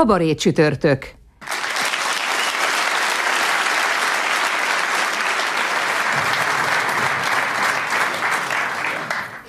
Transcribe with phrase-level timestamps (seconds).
[0.00, 1.10] Kabaré csütörtök.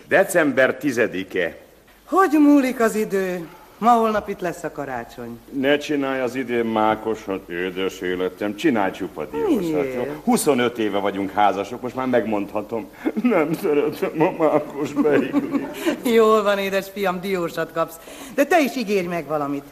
[0.08, 1.58] December 10-e.
[2.06, 3.48] Hogy múlik az idő?
[3.78, 5.40] Ma holnap itt lesz a karácsony.
[5.52, 9.60] Ne csinálj az idén mákosat, édes életem, csinálj csupa diósat.
[9.60, 9.94] Miért?
[9.94, 10.22] jó?
[10.24, 12.90] 25 éve vagyunk házasok, most már megmondhatom.
[13.24, 15.66] Nem szeretem a mákos beigli.
[16.16, 17.96] Jól van, édes fiam, diósat kapsz.
[18.36, 19.64] De te is ígérj meg valamit.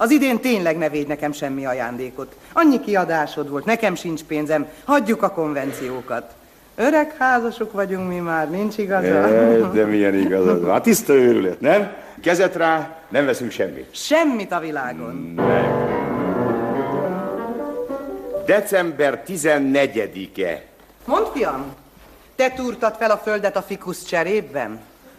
[0.00, 2.36] Az idén tényleg ne védj nekem semmi ajándékot.
[2.52, 4.66] Annyi kiadásod volt, nekem sincs pénzem.
[4.84, 6.32] Hagyjuk a konvenciókat.
[6.74, 9.06] Öreg házasok vagyunk mi már, nincs igaza?
[9.06, 10.72] Eh, De milyen igazad van.
[10.72, 11.92] Hát tiszta őrület, nem?
[12.22, 13.86] Kezet rá, nem veszünk semmit.
[13.90, 15.14] Semmit a világon.
[15.36, 15.64] Meg.
[18.46, 20.62] December 14-e.
[21.04, 21.64] Mondd, fiam,
[22.36, 24.78] te túrtad fel a földet a fikusz cserében?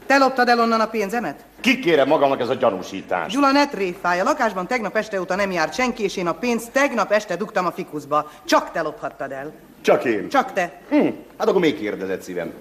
[0.10, 1.46] Te loptad el onnan a pénzemet?
[1.62, 3.34] Kikére magamnak ez a gyanúsítás?
[3.34, 6.72] Gyula, ne tréfálj, a lakásban tegnap este óta nem járt senki, és én a pénzt
[6.72, 8.32] tegnap este dugtam a fikuszba.
[8.46, 9.52] Csak te lophattad el.
[9.82, 10.30] Csak én.
[10.30, 10.82] Csak te.
[10.90, 12.54] Hm, hát akkor még kérdezett szívem.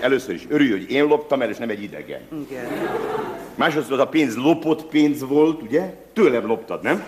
[0.00, 2.20] Először is örülj, hogy én loptam el, és nem egy idegen.
[2.48, 2.66] Igen.
[3.54, 5.94] Másodszor a pénz lopott pénz volt, ugye?
[6.12, 7.04] Tőlem loptad, nem?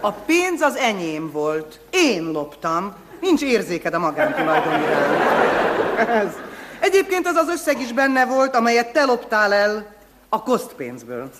[0.00, 1.80] A pénz az enyém volt.
[1.90, 2.94] Én loptam.
[3.20, 6.08] Nincs érzéked a magántulajdon iránt.
[6.08, 6.32] Ez.
[6.80, 9.96] Egyébként az az összeg is benne volt, amelyet te loptál el
[10.28, 11.30] a kosztpénzből.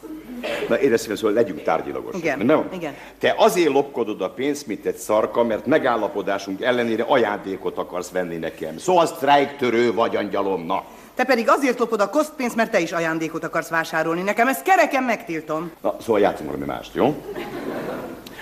[0.69, 2.21] Na édes szívem, szóval legyünk tárgyilagosak.
[2.21, 2.69] Igen, Nem?
[2.73, 2.95] igen.
[3.19, 8.79] Te azért lopkodod a pénzt, mint egy szarka, mert megállapodásunk ellenére ajándékot akarsz venni nekem.
[8.79, 10.85] Szóval sztrájktörő vagy, angyalom, na.
[11.15, 14.49] Te pedig azért lopod a kosztpénzt, mert te is ajándékot akarsz vásárolni nekem.
[14.49, 15.71] Ezt kereken megtiltom.
[15.83, 17.15] Na, szóval játszunk valami mást, jó?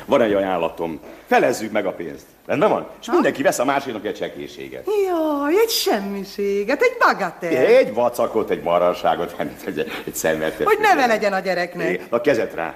[0.07, 1.01] Van egy ajánlatom.
[1.27, 2.25] Felezzük meg a pénzt.
[2.47, 2.87] Rendben van?
[3.01, 4.87] És mindenki vesz a másiknak egy csekéséget.
[5.07, 7.51] Jaj, egy semmiséget, egy bagatell.
[7.51, 9.35] Egy vacakot, egy mararságot,
[9.67, 10.67] egy, egy, szemetet.
[10.67, 12.11] Hogy neve legyen a gyereknek.
[12.11, 12.75] Na, kezet rá.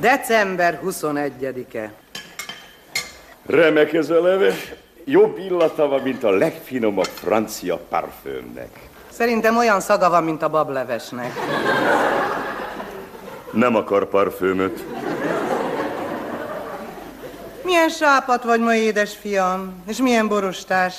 [0.00, 1.92] December 21-e.
[3.46, 4.72] Remek ez a leves.
[5.04, 8.68] Jobb illata van, mint a legfinomabb francia parfümnek.
[9.10, 11.32] Szerintem olyan szaga van, mint a bablevesnek.
[13.50, 14.84] Nem akar parfümöt.
[17.64, 20.94] Milyen sápat vagy ma, édes fiam, és milyen borostás.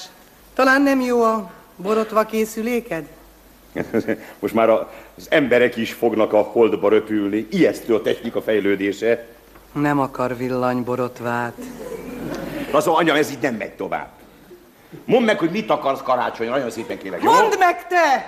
[0.53, 3.05] Talán nem jó a borotva készüléked?
[4.39, 7.47] Most már az emberek is fognak a holdba röpülni.
[7.51, 9.27] Ijesztő a technika fejlődése.
[9.71, 11.53] Nem akar villanyborotvát.
[12.71, 14.09] Az anya, ez így nem megy tovább.
[15.05, 17.31] Mondd meg, hogy mit akarsz karácsonyra, nagyon szépen kérlek, jó?
[17.31, 18.25] Mondd meg te!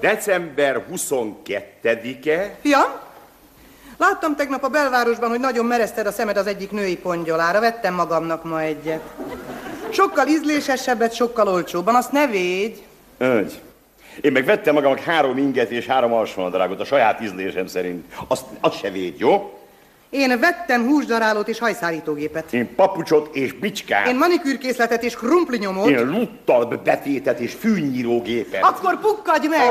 [0.00, 2.56] December 22-e.
[2.60, 2.90] Fiam,
[3.96, 7.60] láttam tegnap a belvárosban, hogy nagyon merezted a szemed az egyik női pongyolára.
[7.60, 9.00] Vettem magamnak ma egyet.
[9.90, 11.94] Sokkal ízlésesebbet, sokkal olcsóbban.
[11.94, 12.78] Azt ne védj.
[13.18, 13.60] Ögy.
[14.20, 18.12] Én meg vettem magamnak három inget és három alsónadrágot a saját ízlésem szerint.
[18.28, 19.57] Azt, azt se véd, jó?
[20.10, 22.52] Én vettem húsdarálót és hajszárítógépet.
[22.52, 24.06] Én papucsot és bicskát.
[24.06, 25.88] Én manikűrkészletet és krumplinyomot.
[25.88, 28.62] Én luttal betétet és fűnyírógépet.
[28.62, 29.68] Akkor pukkadj meg!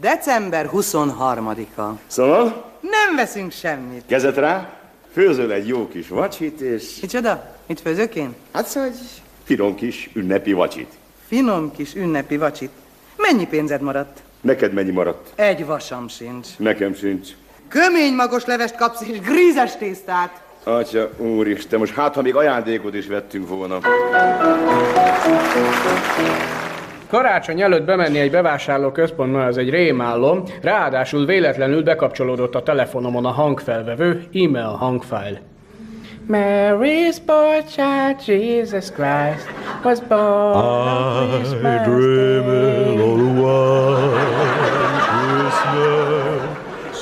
[0.00, 1.82] December 23-a.
[2.06, 4.02] Szóval, Nem veszünk semmit.
[4.06, 4.70] kezet rá,
[5.12, 7.54] főzöl egy jó kis vacsit, és Micsoda?
[7.66, 8.34] Mit főzök én?
[8.52, 8.96] hát szóval egy
[9.44, 10.92] finom kis ünnepi vacsit.
[11.28, 12.70] Finom kis ünnepi vacsit.
[13.16, 14.22] Mennyi pénzed maradt?
[14.40, 15.32] Neked mennyi maradt?
[15.34, 16.48] Egy vasam sincs.
[16.58, 17.28] Nekem sincs.
[17.68, 20.42] Kömény magos levest kapsz és grízes tésztát.
[20.64, 23.78] Atya, úristen, most hát, ha még ajándékot is vettünk volna.
[27.08, 33.30] Karácsony előtt bemenni egy bevásárló központba, az egy rémálom, ráadásul véletlenül bekapcsolódott a telefonomon a
[33.30, 35.38] hangfelvevő, e-mail hangfájl.
[36.28, 39.46] Mary's boy child, Jesus Christ,
[39.84, 42.76] was born on Christmas Day.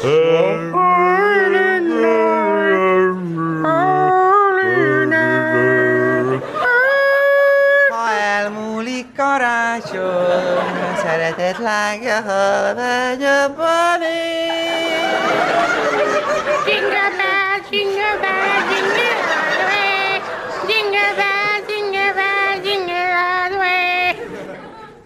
[0.05, 0.11] Ha
[8.13, 10.03] elmúlik karácsony,
[10.93, 14.23] a szeretet lángja hal megy a balé.
[16.67, 18.04] Jingle bell, jingle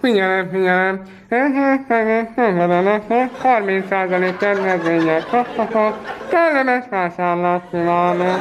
[0.08, 1.02] Figyelem, figyelem.
[3.42, 5.24] 30% kedvezmények.
[6.30, 8.38] Kellemes vásárlást kívánok.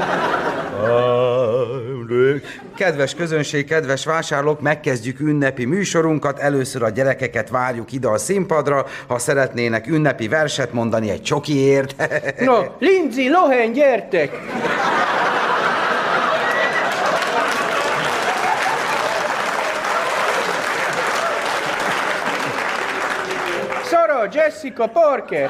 [2.75, 6.39] Kedves közönség, kedves vásárlók, megkezdjük ünnepi műsorunkat.
[6.39, 11.95] Először a gyerekeket várjuk ide a színpadra, ha szeretnének ünnepi verset mondani egy csokiért.
[12.39, 14.31] No, Lindsay, Lohan, gyertek!
[24.27, 25.49] Sara, Jessica, Parker!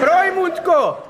[0.00, 1.04] Rajmundka!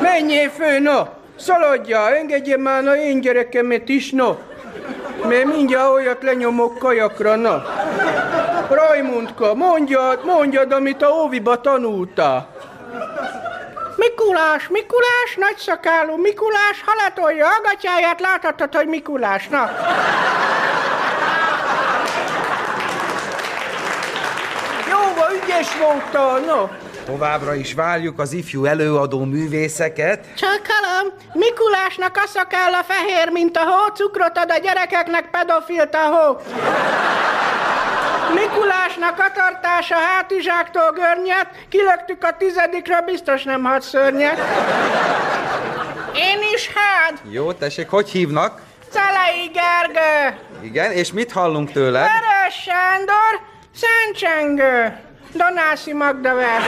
[0.00, 1.06] Menjél fő, no!
[1.36, 4.36] Szaladja, engedje már a én gyerekemet is, no!
[5.28, 7.64] Mert mindjárt olyat lenyomok kajakra, na!
[8.70, 12.48] Rajmundka, mondjad, mondjad, amit a óviba tanultál!
[13.96, 19.70] Mikulás, Mikulás, nagyszakálú Mikulás, halatolja a gatyáját, láthatod, hogy Mikulás, na!
[25.58, 26.68] Ügyes voltál, no!
[27.04, 30.26] Továbbra is várjuk az ifjú előadó művészeket.
[30.36, 36.36] Csakalom, Mikulásnak a szakálla fehér, mint a hó, cukrot ad a gyerekeknek pedofilt a hó.
[38.34, 44.38] Mikulásnak a tartása hátizsáktól görnyet, kilöktük a tizedikre, biztos nem had szörnyet.
[46.14, 48.60] Én is hát, Jó, tessék, hogy hívnak?
[48.90, 51.98] Celei Gergő, Igen, és mit hallunk tőle?
[51.98, 53.40] Vörös Sándor,
[53.74, 56.64] Szentcsengő, Donászi Magda vers.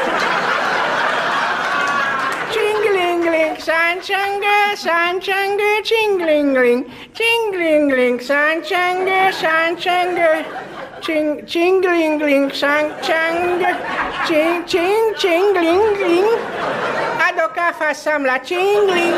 [2.53, 10.47] Csinglingling, száncsengő, száncsengő, csinglingling, csinglingling, száncsengő, száncsengő,
[11.01, 13.67] Csing, csinglingling, száncsengő,
[14.27, 16.29] csing, csing, csinglingling,
[17.31, 17.55] adok
[17.91, 19.15] a számla, csingling,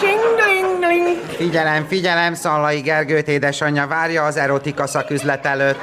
[0.00, 1.20] csinglingling.
[1.36, 5.78] Figyelem, figyelem, Szallai Gergőt édesanyja várja az erotika szaküzlet előtt.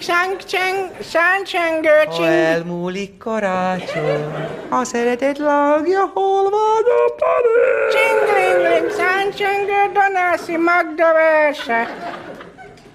[0.00, 4.24] Száncseng, száncsengő, Ha elmúlik karácsony,
[4.68, 7.90] a szeretet lágja, hol vagy a padé?
[7.92, 11.94] Csinglingling, száncsengő, Donászi Magda verse.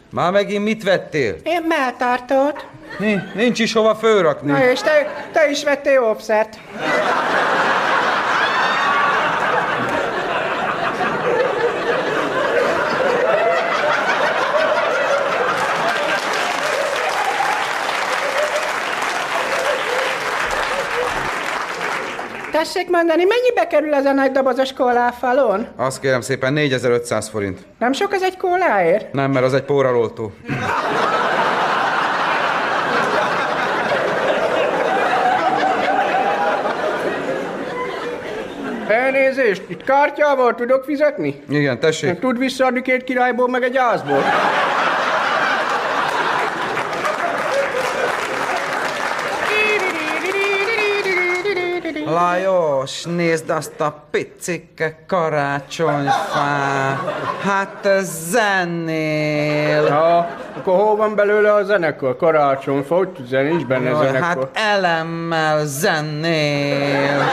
[0.10, 1.36] Már megint mit vettél?
[1.44, 2.66] Én melltartót.
[3.00, 4.51] Ni- Nincs is hova fölrakni.
[4.51, 6.58] Na és te, te is vettél obszert.
[22.56, 25.68] Tessék mondani, mennyibe kerül ez a nagy dobozos kóláfalon?
[25.75, 27.60] Azt kérem szépen, 4500 forint.
[27.80, 29.13] Nem sok ez egy kóláért?
[29.13, 30.31] Nem, mert az egy póraloltó.
[38.88, 41.44] Elnézést, itt kártyával tudok fizetni?
[41.50, 42.19] Igen, tessék.
[42.19, 44.24] Tud visszaadni két királyból, meg egy ázból?
[52.15, 57.00] Lajos, nézd azt a picike karácsonyfát.
[57.44, 59.83] Hát ez zenél.
[59.85, 62.17] Ja, akkor hol van belőle a zenekar?
[62.17, 64.21] Karácsonyfa, hogy nincs benne Jaj, zenekar.
[64.27, 67.23] hát elemmel zenél.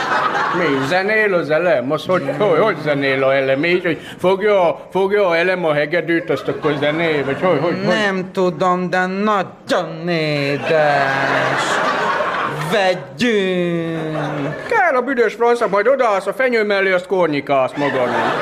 [0.57, 1.91] Mi, zenél az elem?
[1.91, 3.63] Az hogy, hogy, hogy zenél a elem?
[3.63, 7.25] Így, hogy fogja, fogja a elem a hegedűt, azt akkor zenél?
[7.25, 7.87] Vagy hogy, hogy, hogy?
[7.87, 11.92] Nem tudom, de nagyon édes.
[12.71, 18.33] Vegyünk, Kell a büdös francia, majd odaállsz a fenyő mellé, azt kornyikálsz magadnak.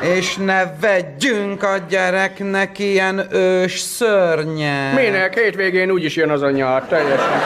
[0.00, 4.94] és ne vegyünk a gyereknek ilyen ős szörnyet.
[4.94, 5.38] Minek?
[5.38, 7.40] Hétvégén úgyis jön az a nyár, teljesen.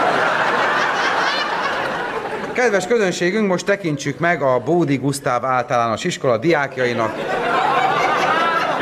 [2.53, 7.15] Kedves közönségünk, most tekintsük meg a Bódi Gusztáv általános iskola diákjainak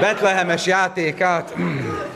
[0.01, 1.55] Betlehemes játékát.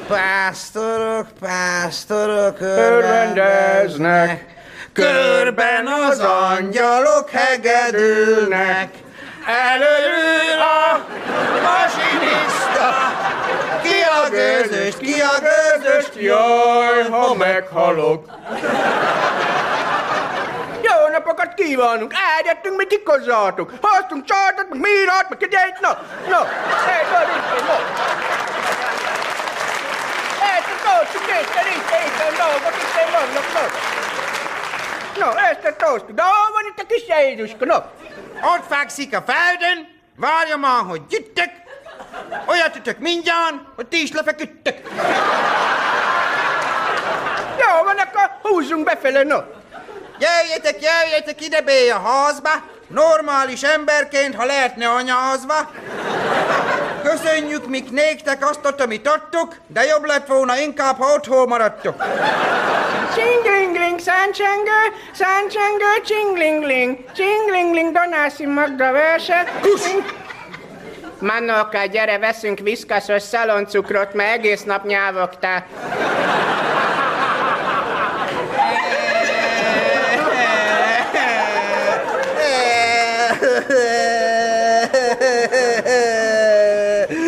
[0.09, 4.45] Pásztorok, pásztorok Örvendeznek,
[4.93, 8.95] Körben az angyalok hegedülnek,
[9.47, 11.07] előül a
[11.63, 12.91] masinista.
[13.83, 18.27] Ki a gőzöst, ki a gőzöst, Jaj, ha meghalok.
[20.83, 22.13] Jó napokat kívánunk!
[22.39, 23.73] Eljöttünk, mi kikozzátok!
[23.81, 25.89] Hoztunk csartot, meg mírát, meg egyet, na!
[26.29, 26.47] Na!
[26.87, 27.77] Hely, van itt, na!
[30.55, 34.01] Ezt a tosztuk, nézd, nézd, nézd, dolgok itt vannak, na!
[35.19, 37.77] Na, ezt a tosztuk, de hol van itt a kis Jézuska, na?
[38.55, 41.51] Ott fekszik a földön, várja már, hogy gyüttek,
[42.47, 44.81] olyat ütök mindjárt, hogy ti is lefeküdtek.
[47.59, 49.45] Jó van, akkor húzzunk befele, na!
[50.19, 52.51] Jöjjetek, jöjjetek ide be a házba,
[52.89, 55.71] normális emberként, ha lehetne anyahazva.
[57.03, 62.05] Köszönjük, mik néktek azt, amit adtuk, de jobb lett volna inkább, ha otthon maradtok.
[63.15, 63.52] Csinglingling,
[64.03, 64.81] száncsengő,
[65.13, 69.53] száncsengő, csinglingling, csinglingling, Donászi Magda verse.
[71.19, 75.67] Manolka, gyere, veszünk viszkaszos szaloncukrot, mert egész nap nyávogtál.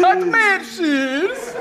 [0.03, 1.55] Hát miért sírsz?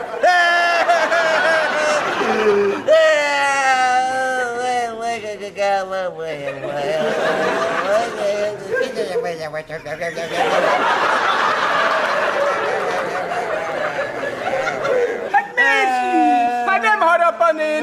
[15.32, 16.68] Hát miért sírsz?
[16.68, 17.80] Hát nem harap a néni.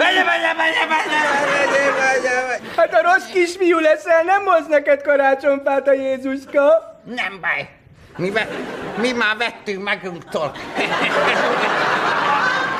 [2.77, 6.63] Hát a rossz kisfiú leszel, nem hoz neked karácsonyfát a Jézuska.
[7.05, 7.69] Nem baj.
[8.17, 8.49] Mi, ve-
[8.97, 10.53] mi már vettünk magunktól.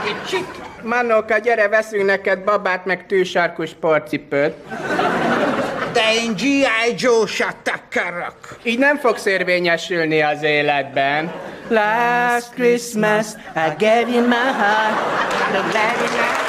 [0.05, 0.47] Kicsit.
[0.83, 4.55] Manolka, gyere, veszünk neked babát, meg tűsarkus porcipőt.
[5.93, 6.95] De én G.I.
[6.97, 8.37] Joe-sat akarok.
[8.63, 11.33] Így nem fogsz érvényesülni az életben.
[11.69, 15.29] Last Christmas I gave you my heart.
[15.53, 16.49] The very last-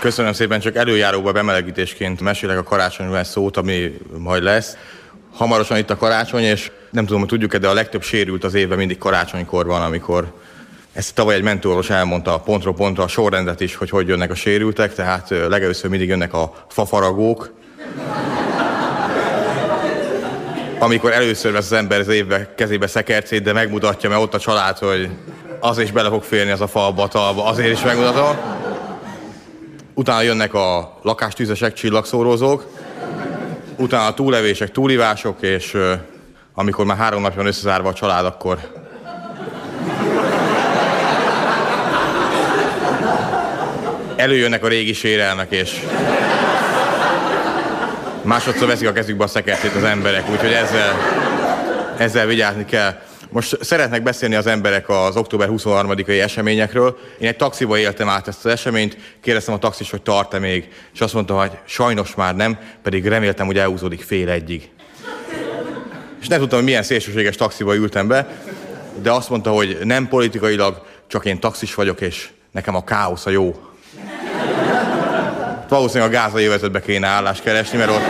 [0.00, 4.76] Köszönöm szépen, csak előjáróba bemelegítésként mesélek a karácsonyról szót, ami majd lesz.
[5.34, 8.78] Hamarosan itt a karácsony, és nem tudom, hogy tudjuk-e, de a legtöbb sérült az évben
[8.78, 10.32] mindig karácsonykor van, amikor
[10.92, 14.94] ezt tavaly egy mentőorvos elmondta pontról pontra a sorrendet is, hogy hogy jönnek a sérültek,
[14.94, 17.52] tehát legelőször mindig jönnek a fafaragók,
[20.78, 24.78] amikor először vesz az ember az évbe kezébe szekercét, de megmutatja, mert ott a család,
[24.78, 25.08] hogy
[25.60, 28.36] az is bele fog férni az a falba, talba, azért is megmutatom.
[29.94, 32.66] Utána jönnek a lakástűzesek, csillagszórózók,
[33.76, 35.76] utána a túlevések, túlivások, és
[36.54, 38.79] amikor már három napja van összezárva a család, akkor
[44.30, 45.80] előjönnek a régi sérelmek, és
[48.22, 50.96] másodszor veszik a kezükbe a szekertét az emberek, úgyhogy ezzel,
[51.98, 53.00] ezzel vigyázni kell.
[53.28, 56.98] Most szeretnek beszélni az emberek az október 23-ai eseményekről.
[57.18, 61.00] Én egy taxiba éltem át ezt az eseményt, kérdeztem a taxis, hogy tart-e még, és
[61.00, 64.70] azt mondta, hogy sajnos már nem, pedig reméltem, hogy elhúzódik fél egyig.
[66.20, 68.28] És nem tudtam, hogy milyen szélsőséges taxiba ültem be,
[69.02, 73.30] de azt mondta, hogy nem politikailag, csak én taxis vagyok, és nekem a káosz a
[73.30, 73.69] jó.
[75.70, 78.02] Valószínűleg a gázai övezetbe kéne állást keresni, mert ott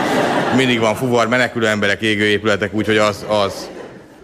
[0.55, 3.69] mindig van fuvar, menekülő emberek, égő épületek, úgyhogy az, az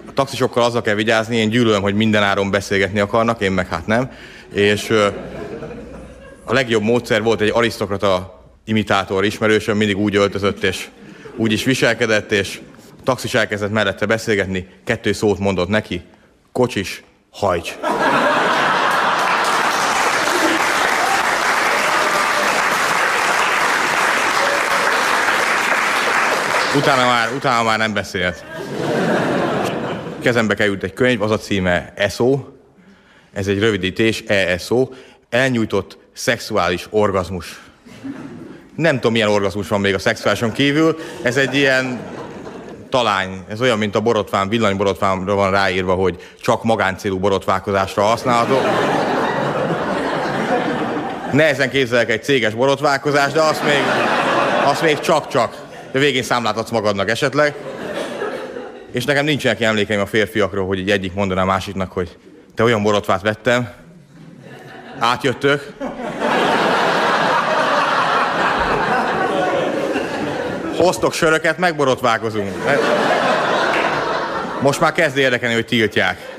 [0.07, 3.87] a taxisokkal azzal kell vigyázni, én gyűlölöm, hogy minden áron beszélgetni akarnak, én meg hát
[3.87, 4.11] nem.
[4.53, 4.89] És
[6.45, 10.87] a legjobb módszer volt egy arisztokrata imitátor ismerősöm, mindig úgy öltözött, és
[11.35, 12.59] úgy is viselkedett, és
[12.99, 16.01] a taxis elkezdett mellette beszélgetni, kettő szót mondott neki,
[16.51, 17.77] kocsis, hajts.
[26.77, 28.43] Utána már, utána már nem beszélt.
[30.21, 32.39] Kezembe került egy könyv, az a címe ESO,
[33.33, 34.89] ez egy rövidítés, ESO,
[35.29, 37.61] elnyújtott szexuális orgazmus.
[38.75, 41.99] Nem tudom, milyen orgazmus van még a szexuálison kívül, ez egy ilyen
[42.89, 48.61] talány, ez olyan, mint a borotván, villanyborotvánra van ráírva, hogy csak magáncélú borotválkozásra használható.
[51.31, 53.81] Nehezen képzelek egy céges borotválkozást, de azt még,
[54.65, 55.65] azt még csak-csak.
[55.99, 57.55] Végén számlát adsz magadnak esetleg.
[58.91, 62.17] És nekem nincsenek emlékeim a férfiakról, hogy így egyik mondaná a másiknak, hogy
[62.55, 63.69] te olyan borotvát vettem,
[64.99, 65.73] átjöttök,
[70.77, 72.51] hoztok söröket, megborotválkozunk.
[74.61, 76.35] Most már kezd érdekelni, hogy tiltják.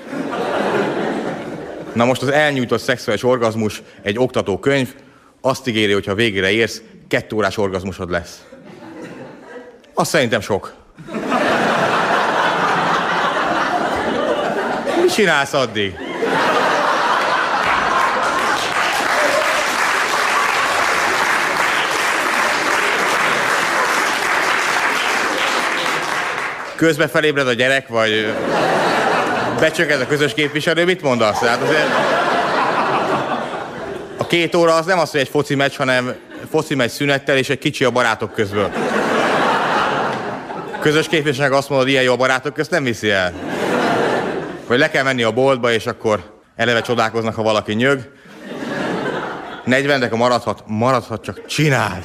[1.92, 4.94] Na most az elnyújtott szexuális orgazmus egy oktatókönyv,
[5.40, 8.42] azt ígéri, hogy ha végére érsz, kettő órás orgazmusod lesz.
[9.98, 10.72] Azt szerintem sok.
[15.00, 15.98] Mit csinálsz addig?
[26.76, 28.34] Közbe felébred a gyerek, vagy
[29.60, 31.38] becsökkent a közös képviselő, mit mondasz?
[31.38, 31.88] Hát azért...
[34.16, 36.14] A két óra az nem az, hogy egy foci meccs, hanem
[36.50, 38.70] foci meccs szünettel és egy kicsi a barátok közből.
[40.80, 43.32] Közös képviselőnek azt mondod, ilyen jó a barátok közt, nem viszi el.
[44.66, 48.12] Vagy le kell menni a boltba, és akkor eleve csodálkoznak, ha valaki nyög.
[49.64, 52.02] 40, de ha maradhat, maradhat, csak csináld.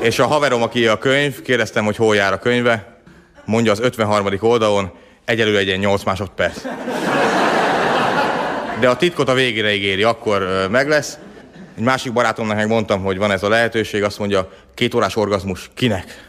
[0.00, 3.00] És a haverom, aki a könyv, kérdeztem, hogy hol jár a könyve,
[3.44, 4.26] mondja az 53.
[4.40, 4.90] oldalon,
[5.24, 6.62] egyelőre egy ilyen 8 másodperc.
[8.80, 11.18] De a titkot a végére ígéri, akkor meg lesz.
[11.76, 15.70] Egy másik barátomnak meg mondtam, hogy van ez a lehetőség, azt mondja, két órás orgazmus,
[15.74, 16.24] kinek?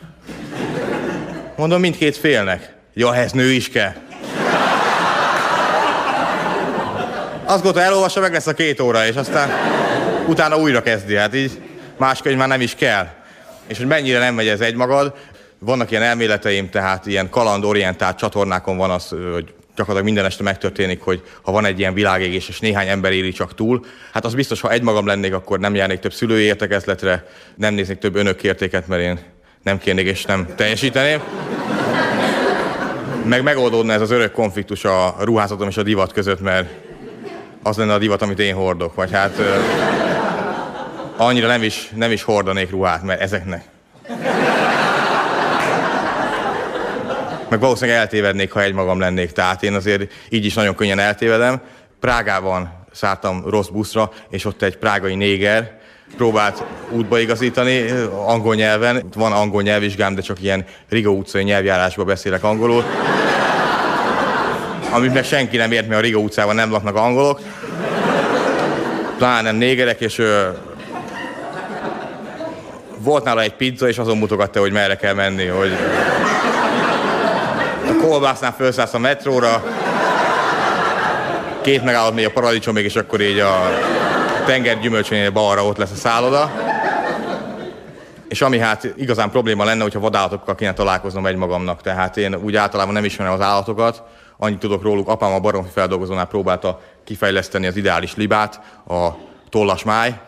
[1.56, 2.74] Mondom, mindkét félnek.
[2.94, 3.94] Ja, ez nő is kell.
[7.46, 9.50] Azt gondolta, elolvassa, meg lesz a két óra, és aztán
[10.28, 11.16] utána újra kezdi.
[11.16, 11.62] Hát így
[11.98, 13.08] más könyv már nem is kell.
[13.68, 15.14] És hogy mennyire nem megy ez egymagad,
[15.60, 21.22] vannak ilyen elméleteim, tehát ilyen kalandorientált csatornákon van az, hogy gyakorlatilag minden este megtörténik, hogy
[21.42, 24.72] ha van egy ilyen világégés, és néhány ember éli csak túl, hát az biztos, ha
[24.72, 29.20] egymagam lennék, akkor nem járnék több szülői értekezletre, nem néznék több önökértéket, mert én
[29.64, 31.22] nem kérnék és nem teljesíteném.
[33.24, 36.70] Meg megoldódna ez az örök konfliktus a ruházatom és a divat között, mert
[37.64, 39.42] az lenne a divat, amit én hordok, vagy hát
[41.18, 43.64] annyira nem is, nem is hordanék ruhát, mert ezeknek.
[47.50, 51.62] Meg valószínűleg eltévednék, ha egymagam lennék, tehát én azért így is nagyon könnyen eltévedem.
[52.00, 55.78] Prágában szálltam rossz buszra, és ott egy prágai néger
[56.18, 57.90] próbált útba igazítani,
[58.26, 59.04] angol nyelven.
[59.16, 62.84] Van angol nyelvvizsgám, de csak ilyen Riga utcai nyelvjárásban beszélek angolul.
[64.92, 67.40] Amit meg senki nem ért, mert a Riga utcában nem laknak angolok.
[69.18, 70.48] Pláne négerek, és ö,
[72.98, 75.72] volt nála egy pizza, és azon mutogatta, hogy merre kell menni, hogy
[77.90, 79.64] a kolbásznál felszállsz a metróra,
[81.62, 83.70] két megállott még a paradicsomig, és akkor így a
[84.46, 86.52] tenger gyümölcsönél balra ott lesz a szálloda.
[88.28, 91.82] És ami hát igazán probléma lenne, hogyha vadállatokkal kéne találkoznom egymagamnak.
[91.82, 94.04] Tehát én úgy általában nem ismerem az állatokat,
[94.38, 99.08] annyit tudok róluk, apám a baromfi feldolgozónál próbálta kifejleszteni az ideális libát, a
[99.50, 100.20] tollas máj.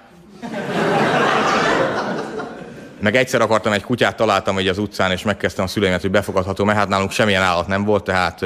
[3.01, 6.63] Meg egyszer akartam egy kutyát, találtam egy az utcán, és megkezdtem a szüleimet, hogy befogadható,
[6.63, 8.46] mert hát nálunk semmilyen állat nem volt, tehát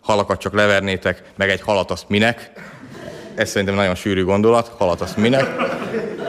[0.00, 2.50] halakat csak levernétek, meg egy halat azt minek.
[3.34, 5.46] Ez szerintem nagyon sűrű gondolat, halat azt minek.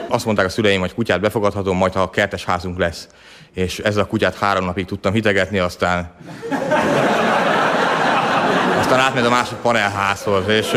[0.08, 3.08] Azt mondták a szüleim, hogy kutyát befogadható, majd ha a kertes házunk lesz.
[3.52, 6.10] És ezzel a kutyát három napig tudtam hitegetni, aztán...
[8.78, 10.76] Aztán átment a másik panelházhoz, és...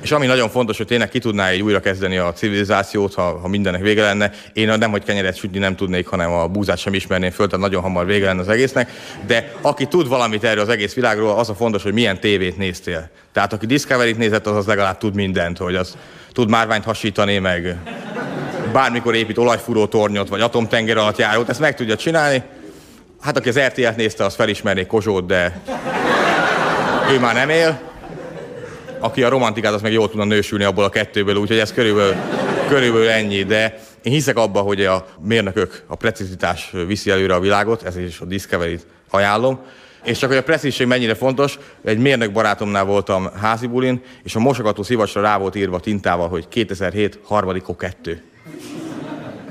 [0.00, 3.48] és ami nagyon fontos, hogy tényleg ki tudná így újra kezdeni a civilizációt, ha, ha
[3.48, 4.30] mindennek vége lenne.
[4.52, 7.82] Én nem, hogy kenyeret sütni nem tudnék, hanem a búzát sem ismerném föl, tehát nagyon
[7.82, 8.90] hamar vége lenne az egésznek.
[9.26, 13.10] De aki tud valamit erről az egész világról, az a fontos, hogy milyen tévét néztél.
[13.32, 15.96] Tehát aki Discovery-t nézett, az, az legalább tud mindent, hogy az
[16.32, 17.76] tud márványt hasítani, meg
[18.72, 22.42] bármikor épít olajfúró tornyot, vagy atomtenger alatt járót, ezt meg tudja csinálni.
[23.20, 25.60] Hát aki az RTL-t nézte, az felismerné Kozsót, de
[27.10, 27.87] ő már nem él
[29.00, 32.14] aki a romantikát, az meg jól tudna nősülni abból a kettőből, úgyhogy ez körülbelül,
[32.68, 37.82] körülbelül ennyi, de én hiszek abba, hogy a mérnökök, a precizitás viszi előre a világot,
[37.82, 39.60] ezért is a Discovery-t ajánlom.
[40.04, 44.38] És csak hogy a precízség mennyire fontos, egy mérnök barátomnál voltam házi bulin, és a
[44.38, 48.22] mosogató szivacsra rá volt írva tintával, hogy 2007 harmadik 2.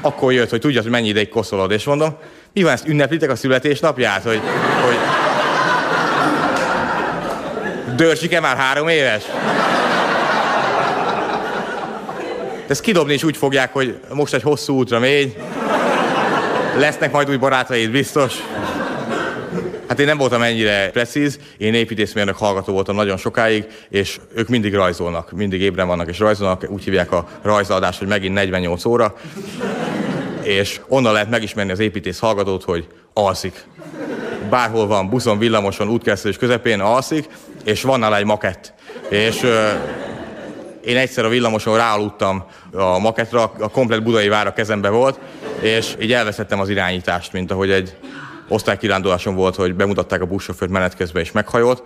[0.02, 2.18] Akkor jött, hogy tudja, hogy mennyi ideig koszolod, és mondom,
[2.54, 4.42] mi van, ezt ünneplitek a születésnapját, hogy,
[4.84, 4.96] hogy
[7.98, 9.24] Dörzsike már három éves?
[12.68, 15.38] Ezt kidobni is úgy fogják, hogy most egy hosszú útra megy,
[16.78, 18.34] lesznek majd új barátaid, biztos.
[19.88, 24.74] Hát én nem voltam ennyire precíz, én építészmérnök hallgató voltam nagyon sokáig, és ők mindig
[24.74, 29.16] rajzolnak, mindig ébren vannak és rajzolnak, úgy hívják a rajzadást, hogy megint 48 óra,
[30.42, 33.64] és onnan lehet megismerni az építész hallgatót, hogy alszik.
[34.50, 37.28] Bárhol van, buszon, villamoson, útkeresztelés közepén alszik,
[37.68, 38.74] és van nála egy makett.
[39.10, 39.70] És ö,
[40.82, 45.20] én egyszer a villamoson ráaludtam a maketra, a komplet budai vár a kezembe volt,
[45.60, 47.98] és így elveszettem az irányítást, mint ahogy egy
[48.48, 51.84] osztálykiránduláson volt, hogy bemutatták a buszsofőrt menet közben, és meghajolt.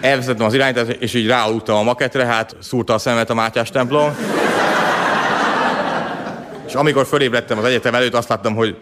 [0.00, 4.16] Elveszettem az irányítást, és így ráaludtam a maketre, hát szúrta a szemet a Mátyás templom.
[6.66, 8.76] És amikor fölébredtem az egyetem előtt, azt láttam, hogy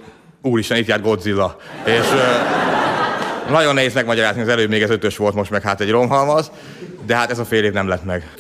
[0.47, 1.57] úristen, itt járt Godzilla.
[1.85, 5.91] És ö, nagyon nehéz megmagyarázni, az előbb még ez ötös volt, most meg hát egy
[5.91, 6.51] romhalmaz,
[7.07, 8.31] de hát ez a fél év nem lett meg.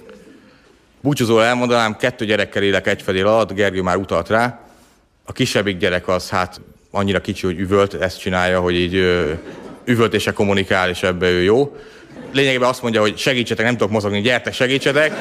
[1.01, 4.61] Búcsúzóra elmondanám, kettő gyerekkel élek egy fedél alatt, Gergő már utalt rá.
[5.25, 9.33] A kisebbik gyerek az hát annyira kicsi, hogy üvölt, ezt csinálja, hogy így ö,
[9.85, 11.77] üvöltése kommunikál, és ebbe ő jó.
[12.33, 15.13] Lényegében azt mondja, hogy segítsetek, nem tudok mozogni, gyertek, segítsetek.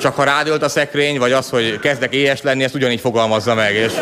[0.00, 3.74] Csak ha rádölt a szekrény, vagy az, hogy kezdek éhes lenni, ezt ugyanígy fogalmazza meg.
[3.74, 3.92] És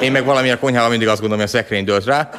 [0.00, 2.30] én meg valamilyen konyhában mindig azt gondolom, hogy a szekrény dölt rá.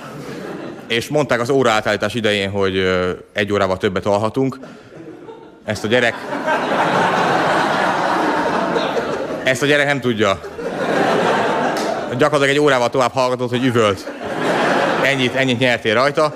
[0.88, 2.90] És mondták az óraátállítás idején, hogy
[3.34, 4.60] egy órával többet alhatunk.
[5.66, 6.14] Ezt a gyerek...
[9.44, 10.40] Ezt a gyerek nem tudja.
[12.18, 14.12] Gyakorlatilag egy órával tovább hallgatott, hogy üvölt.
[15.04, 16.36] Ennyit, ennyit nyertél rajta.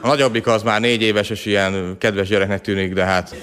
[0.00, 3.34] A nagyobbik az már négy éves, és ilyen kedves gyereknek tűnik, de hát...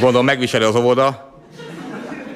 [0.00, 1.32] Gondolom megviseli az óvoda.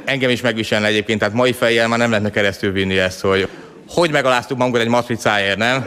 [0.05, 3.49] Engem is megviselne egyébként, tehát mai fejjel már nem lehetne keresztül vinni ezt, hogy
[3.88, 5.87] hogy megaláztuk magunkat egy matricáért, nem?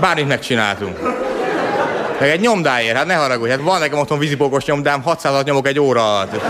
[0.00, 0.98] Bármit megcsináltunk.
[2.20, 5.80] Meg egy nyomdáért, hát ne haragudj, hát van nekem otthon vízipókos nyomdám, 600 nyomok egy
[5.80, 6.42] óra alatt.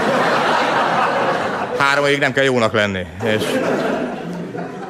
[1.79, 3.07] Három évig nem kell jónak lenni.
[3.25, 3.43] És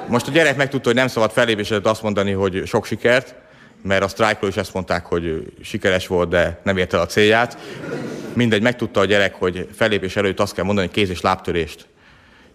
[0.07, 3.35] most a gyerek megtudta, hogy nem szabad fellépés előtt azt mondani, hogy sok sikert,
[3.83, 7.57] mert a sztrájkról is ezt mondták, hogy sikeres volt, de nem érte el a célját.
[8.33, 11.87] Mindegy, megtudta a gyerek, hogy fellépés előtt azt kell mondani, hogy kéz- és lábtörést.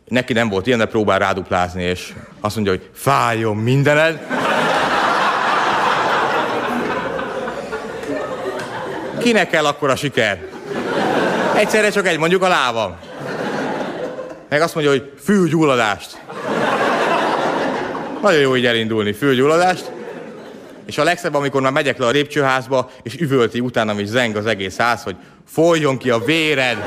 [0.08, 4.20] Neki nem volt ilyen, de próbál ráduplázni, és azt mondja, hogy fájjon mindened.
[9.20, 10.48] Kinek kell akkor a siker?
[11.56, 12.96] Egyszerre csak egy, mondjuk a lábam.
[14.50, 16.18] Meg azt mondja, hogy fülgyulladást.
[18.22, 19.92] Nagyon jó így elindulni, fülgyulladást.
[20.86, 24.46] És a legszebb, amikor már megyek le a lépcsőházba, és üvölti utána, is zeng az
[24.46, 25.16] egész ház, hogy
[25.48, 26.78] folyjon ki a véred.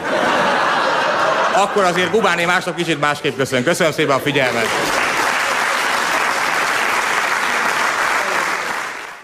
[1.55, 3.65] Akkor azért Gubáné mások kicsit másképp köszön.
[3.65, 4.67] Köszönöm szépen a figyelmet.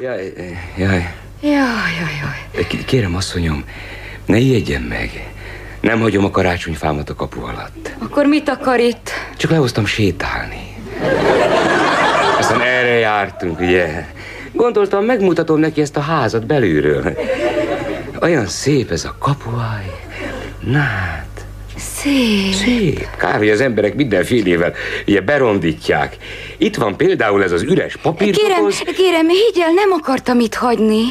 [0.00, 0.32] Jaj,
[0.76, 1.14] jaj.
[1.40, 1.54] Jaj,
[2.00, 2.20] jaj,
[2.52, 2.64] jaj.
[2.66, 3.64] K- Kérem, asszonyom,
[4.26, 5.28] ne ijedjen meg.
[5.80, 7.90] Nem hagyom a karácsonyfámat a kapu alatt.
[7.98, 9.10] Akkor mit akar itt?
[9.36, 10.76] Csak lehoztam sétálni.
[12.38, 14.06] Aztán erre jártunk, ugye?
[14.54, 17.16] Gondoltam, megmutatom neki ezt a házat belülről.
[18.22, 20.00] Olyan szép ez a kapuaj.
[20.60, 21.26] Na hát.
[21.76, 22.52] Szép.
[22.52, 23.08] Szép.
[23.16, 24.72] Kár, hogy az emberek mindenfélével
[25.06, 26.16] ugye berondítják.
[26.58, 28.78] Itt van például ez az üres Kérem, papírdoboz.
[28.78, 31.02] kérem, higgy el, nem akartam itt hagyni.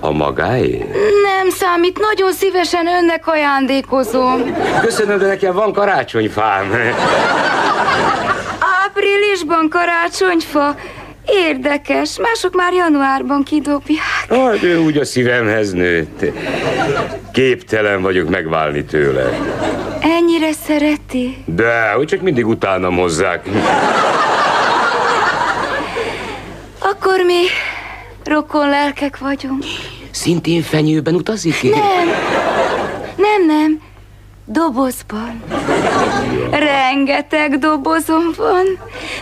[0.00, 0.78] A magáé?
[1.22, 4.54] Nem számít, nagyon szívesen önnek ajándékozom.
[4.80, 6.72] Köszönöm, de nekem van karácsonyfám.
[8.84, 10.76] Áprilisban karácsonyfa.
[11.26, 14.26] Érdekes, mások már januárban kidobják.
[14.28, 16.24] Hát ő úgy a szívemhez nőtt.
[17.32, 19.38] Képtelen vagyok megválni tőle.
[20.00, 21.44] Ennyire szereti?
[21.46, 23.48] De, hogy csak mindig utánam hozzák.
[26.78, 27.42] Akkor mi
[28.24, 29.64] rokon lelkek vagyunk.
[30.10, 31.62] Szintén fenyőben utazik?
[31.62, 32.08] Nem,
[33.16, 33.80] nem, nem.
[34.52, 35.42] Dobozban.
[36.50, 38.66] Rengeteg dobozom van.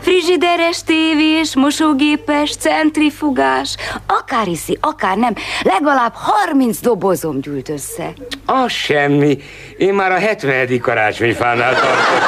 [0.01, 3.77] Frigideres, tévés, mosógépes, centrifugás.
[4.07, 5.35] Akár hiszi, akár nem.
[5.63, 8.13] Legalább 30 dobozom gyűlt össze.
[8.47, 9.39] Az semmi.
[9.77, 10.81] Én már a 70.
[10.81, 12.23] karácsonyfánál tartok.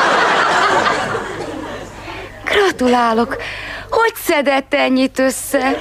[2.45, 3.37] Gratulálok.
[3.91, 5.79] Hogy szedett ennyit össze?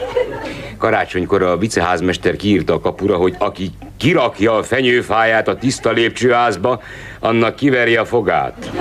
[0.80, 6.82] Karácsonykor a viceházmester kiírta a kapura, hogy aki kirakja a fenyőfáját a tiszta lépcsőházba,
[7.20, 8.72] annak kiverje a fogát.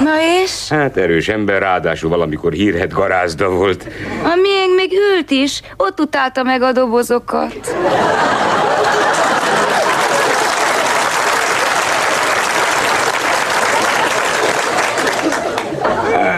[0.00, 0.68] Na és?
[0.68, 3.86] Hát erős ember, ráadásul valamikor hírhet garázda volt.
[4.22, 7.76] A miénk még ült is, ott utálta meg a dobozokat.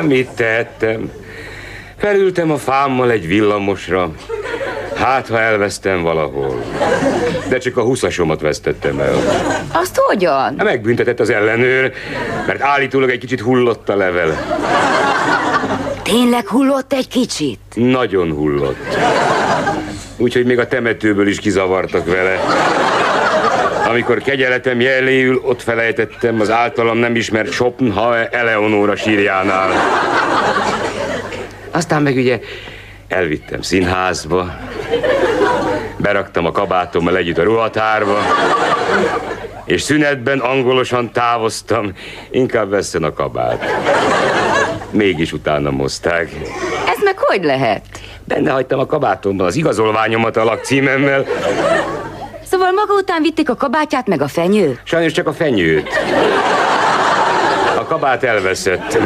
[0.02, 1.10] Mit tettem?
[1.96, 4.10] Felültem a fámmal egy villamosra.
[4.96, 6.62] Hát, ha elvesztem valahol.
[7.48, 9.14] De csak a huszasomat vesztettem el.
[9.72, 10.54] Azt hogyan?
[10.56, 11.92] Megbüntetett az ellenőr,
[12.46, 14.56] mert állítólag egy kicsit hullott a level.
[16.02, 17.58] Tényleg hullott egy kicsit?
[17.74, 18.96] Nagyon hullott.
[20.16, 22.40] Úgyhogy még a temetőből is kizavartak vele.
[23.88, 29.70] Amikor kegyeletem jeléül, ott felejtettem az általam nem ismert Schopenhauer Eleonóra sírjánál.
[31.70, 32.40] Aztán meg ugye
[33.08, 34.58] elvittem színházba,
[36.06, 38.18] beraktam a kabátommal együtt a ruhatárba,
[39.64, 41.92] és szünetben angolosan távoztam,
[42.30, 43.64] inkább vesszen a kabát.
[44.90, 46.30] Mégis utánam hozták.
[46.86, 47.82] Ez meg hogy lehet?
[48.24, 51.24] Benne hagytam a kabátomban az igazolványomat a lakcímemmel.
[52.44, 54.80] Szóval maga után vitték a kabátját meg a fenyő?
[54.84, 55.88] Sajnos csak a fenyőt.
[57.78, 58.98] A kabát elveszett.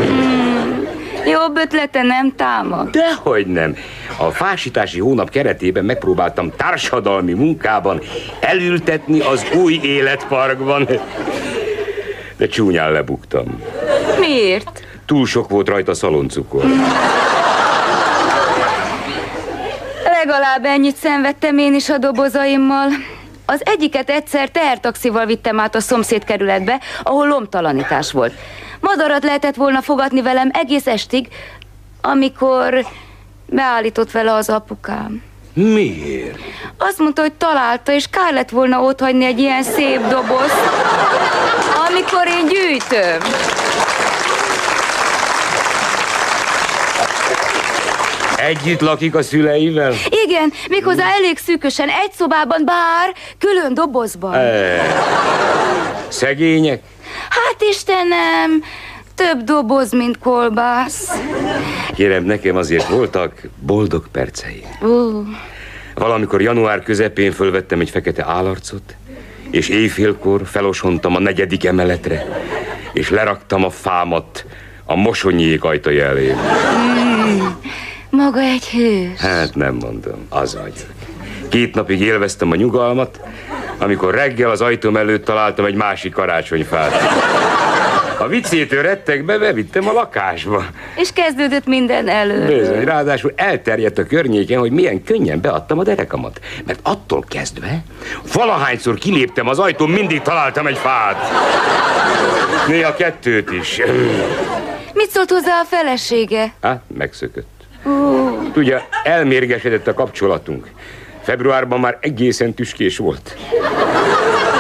[1.40, 2.90] Jobb ötlete nem támad.
[2.90, 3.76] Dehogy nem.
[4.18, 8.00] A fásítási hónap keretében megpróbáltam társadalmi munkában
[8.40, 10.88] elültetni az új életparkban.
[12.37, 13.62] De csúnyán lebuktam.
[14.18, 14.85] Miért?
[15.07, 16.64] Túl sok volt rajta szaloncukor.
[20.05, 22.88] Legalább ennyit szenvedtem én is a dobozaimmal.
[23.46, 28.33] Az egyiket egyszer tehertaxival vittem át a szomszéd kerületbe, ahol lomtalanítás volt.
[28.81, 31.29] Madarat lehetett volna fogadni velem egész estig,
[32.01, 32.87] amikor
[33.47, 35.23] Beállított vele az apukám.
[35.53, 36.38] Miért?
[36.79, 40.61] Azt mondta, hogy találta, és kár lett volna otthagyni egy ilyen szép dobozt,
[41.88, 43.19] amikor én gyűjtöm.
[48.37, 49.93] Együtt lakik a szüleivel?
[50.27, 54.35] Igen, méghozzá elég szűkösen, egy szobában, bár külön dobozban.
[54.35, 54.83] E,
[56.09, 56.83] szegények?
[57.31, 58.62] Hát Istenem,
[59.14, 61.11] több doboz, mint kolbász.
[61.95, 64.64] Kérem, nekem azért voltak boldog percei.
[64.81, 65.27] Uh.
[65.95, 68.95] Valamikor január közepén fölvettem egy fekete állarcot,
[69.51, 72.27] és éjfélkor felosontam a negyedik emeletre,
[72.93, 74.45] és leraktam a fámat
[74.85, 76.35] a mosonyék ajtaja elé.
[76.35, 77.47] Mm,
[78.11, 79.19] maga egy hős.
[79.19, 80.99] Hát nem mondom, az vagyok.
[81.50, 83.20] Két napig élveztem a nyugalmat,
[83.78, 86.92] amikor reggel az ajtóm előtt találtam egy másik karácsonyfát.
[88.18, 90.64] A viccétől rettegbe bevittem a lakásba.
[90.96, 92.58] És kezdődött minden elő.
[92.58, 96.40] Bizony, ráadásul elterjedt a környéken, hogy milyen könnyen beadtam a derekamat.
[96.66, 97.78] Mert attól kezdve,
[98.32, 101.16] valahányszor kiléptem az ajtón, mindig találtam egy fát.
[102.68, 103.80] Néha kettőt is.
[104.94, 106.52] Mit szólt hozzá a felesége?
[106.60, 107.48] Hát, megszökött.
[107.84, 108.52] Uh.
[108.52, 110.66] Tudja, elmérgesedett a kapcsolatunk.
[111.22, 113.37] Februárban már egészen tüskés volt.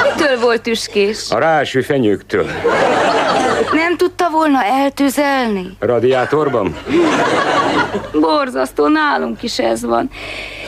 [0.02, 1.30] Mitől volt tüskés?
[1.30, 2.46] A ráső fenyőktől.
[3.72, 5.76] Nem tudta volna eltüzelni?
[5.78, 6.76] Radiátorban?
[8.12, 10.10] Borzasztó, nálunk is ez van.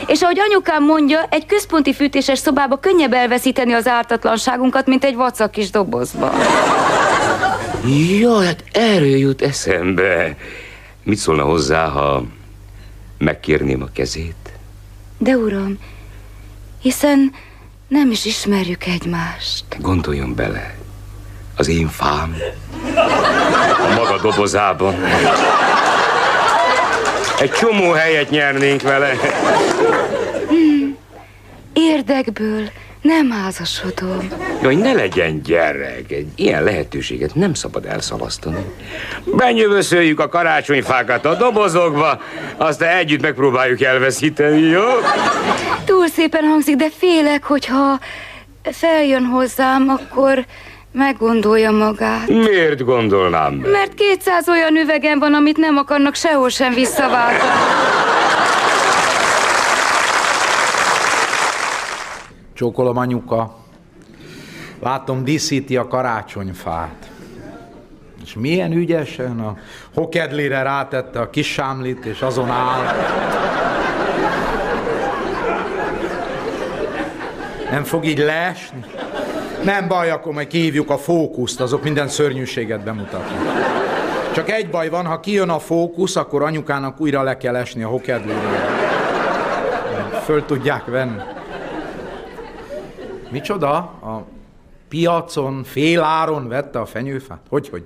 [0.07, 5.51] És ahogy anyukám mondja, egy központi fűtéses szobába könnyebb elveszíteni az ártatlanságunkat, mint egy vacak
[5.51, 6.33] kis dobozba.
[8.19, 10.35] Jó, hát erről jut eszembe.
[11.03, 12.23] Mit szólna hozzá, ha
[13.17, 14.42] megkérném a kezét?
[15.17, 15.77] De uram,
[16.81, 17.33] hiszen
[17.87, 19.65] nem is ismerjük egymást.
[19.79, 20.75] Gondoljon bele,
[21.55, 22.35] az én fám
[23.89, 24.95] a maga dobozában.
[27.39, 29.13] Egy csomó helyet nyernénk vele.
[30.47, 30.97] Hmm.
[31.73, 32.69] Érdekből
[33.03, 34.27] nem házasodom.
[34.61, 38.65] Jaj, ne legyen gyerek, egy ilyen lehetőséget nem szabad elszalasztani.
[39.25, 42.21] Benyövöszöljük a karácsonyfákat a dobozokba,
[42.57, 44.83] aztán együtt megpróbáljuk elveszíteni, jó?
[45.85, 47.99] Túl szépen hangzik, de félek, hogyha
[48.63, 50.45] feljön hozzám, akkor
[50.91, 52.27] meggondolja magát.
[52.27, 53.71] Miért gondolnám meg?
[53.71, 57.49] Mert 200 olyan üvegem van, amit nem akarnak sehol sem visszaváltani.
[62.53, 63.55] Csókolom anyuka.
[64.81, 67.11] Látom, díszíti a karácsonyfát.
[68.23, 69.57] És milyen ügyesen a
[69.93, 72.85] hokedlire rátette a kis sámlit, és azon áll.
[77.71, 78.85] Nem fog így leesni?
[79.63, 83.41] Nem baj, akkor majd kihívjuk a fókuszt, azok minden szörnyűséget bemutatnak.
[84.33, 87.87] Csak egy baj van, ha kijön a fókusz, akkor anyukának újra le kell esni a
[87.87, 88.69] hokedlire.
[90.23, 91.21] Föl tudják venni.
[93.33, 93.75] Micsoda?
[93.77, 94.25] A
[94.87, 97.41] piacon féláron vette a fenyőfát?
[97.49, 97.83] Hogy, hogy?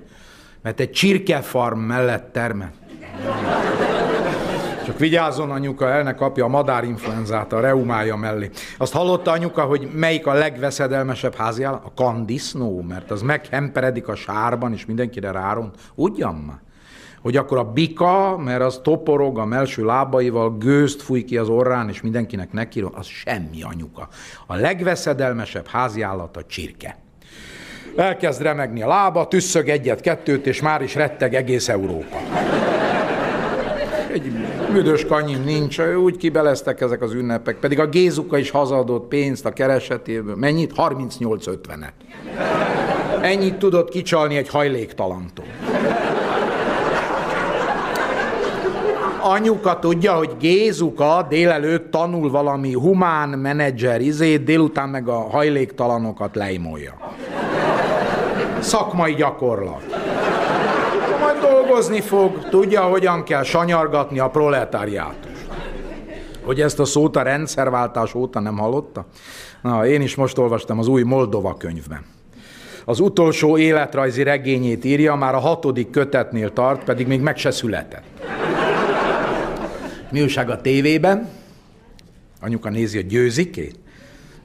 [0.62, 2.74] Mert egy csirkefarm mellett termett.
[4.84, 8.50] Csak vigyázzon anyuka, el ne kapja a madárinfluenzát a reumája mellé.
[8.78, 11.84] Azt hallotta anyuka, hogy melyik a legveszedelmesebb háziállat?
[11.84, 15.74] A kandisznó, mert az meghemperedik a sárban, és mindenkire ráront.
[15.94, 16.58] Ugyan már?
[17.28, 21.88] Hogy akkor a bika, mert az toporog a melső lábaival, gőzt fúj ki az orrán,
[21.88, 24.08] és mindenkinek neki, az semmi anyuka.
[24.46, 26.98] A legveszedelmesebb háziállat a csirke.
[27.96, 32.16] Elkezd remegni a lába, tüsszög egyet-kettőt, és már is retteg egész Európa.
[34.12, 34.32] Egy
[34.72, 39.50] büdös kanyim nincs, úgy kibeleztek ezek az ünnepek, pedig a Gézuka is hazadott pénzt a
[39.50, 40.36] keresetéből.
[40.36, 40.72] Mennyit?
[40.76, 41.92] 38-50-et.
[43.20, 45.46] Ennyit tudott kicsalni egy hajléktalantól.
[49.28, 56.94] Anyuka tudja, hogy Gézuka délelőtt tanul valami humán menedzser izét, délután meg a hajléktalanokat leimolja.
[58.60, 59.84] Szakmai gyakorlat.
[61.20, 65.30] Majd dolgozni fog, tudja, hogyan kell sanyargatni a proletáriátus.
[66.44, 69.06] Hogy ezt a szót a rendszerváltás óta nem hallotta?
[69.62, 72.04] Na, én is most olvastam az új Moldova könyvben.
[72.84, 78.04] Az utolsó életrajzi regényét írja, már a hatodik kötetnél tart, pedig még meg se született.
[80.10, 81.28] Mi újság a tévében?
[82.40, 83.78] Anyuka nézi a győzikét?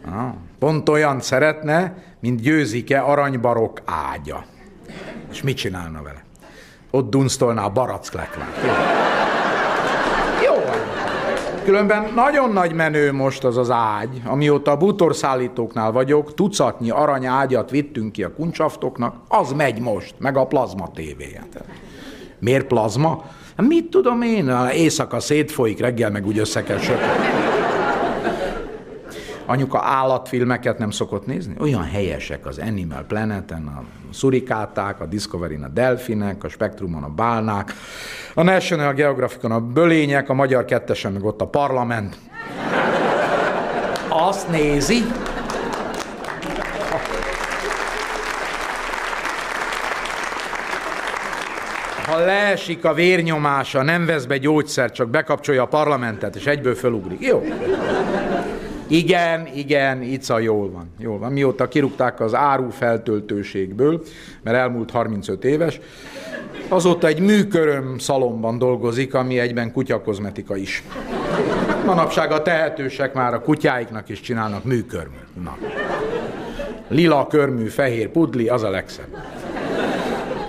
[0.05, 4.45] Ah, pont olyan szeretne, mint győzike aranybarok ágya.
[5.31, 6.23] És mit csinálna vele?
[6.91, 8.57] Ott dunsztolná a baracklekvát.
[8.63, 8.71] Jó.
[10.43, 10.63] Jó.
[11.63, 18.11] Különben nagyon nagy menő most az az ágy, amióta a bútorszállítóknál vagyok, tucatnyi aranyágyat vittünk
[18.11, 21.47] ki a kuncsaftoknak, az megy most, meg a plazma tévéje.
[22.39, 23.25] Miért plazma?
[23.57, 24.51] Hát mit tudom én?
[24.73, 26.79] Éjszaka szétfolyik, reggel meg úgy össze kell
[29.45, 31.55] Anyuka állatfilmeket nem szokott nézni?
[31.59, 37.73] Olyan helyesek az Animal Planeten, a szurikáták, a Discovery-n a delfinek, a Spektrumon a bálnák,
[38.33, 42.17] a National Geographicon a bölények, a Magyar Kettesen meg ott a parlament.
[44.09, 45.03] Azt nézi,
[52.13, 57.21] ha leesik a vérnyomása, nem vesz be gyógyszert, csak bekapcsolja a parlamentet, és egyből fölugrik.
[57.21, 57.43] Jó.
[58.87, 60.93] Igen, igen, Ica jól van.
[60.97, 61.31] Jól van.
[61.31, 64.03] Mióta kirúgták az áru feltöltőségből,
[64.43, 65.79] mert elmúlt 35 éves,
[66.67, 70.83] azóta egy műköröm szalomban dolgozik, ami egyben kutyakozmetika is.
[71.85, 75.43] Manapság a tehetősek már a kutyáiknak is csinálnak műkörműt.
[75.43, 75.57] Na.
[76.87, 79.32] Lila körmű, fehér pudli, az a legszebb.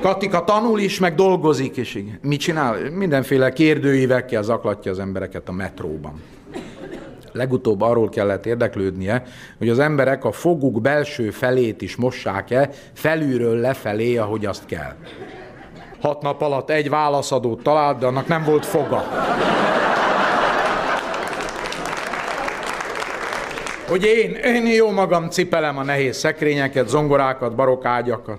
[0.05, 1.99] Katika tanul is, meg dolgozik is.
[2.21, 2.91] Mit csinál?
[2.91, 6.23] Mindenféle kérdőívekkel zaklatja az embereket a metróban.
[7.33, 9.23] Legutóbb arról kellett érdeklődnie,
[9.59, 14.95] hogy az emberek a foguk belső felét is mossák-e felülről lefelé, ahogy azt kell.
[16.01, 19.05] Hat nap alatt egy válaszadót talált, de annak nem volt foga.
[23.89, 28.39] Hogy én, én jó magam cipelem a nehéz szekrényeket, zongorákat, barokágyakat.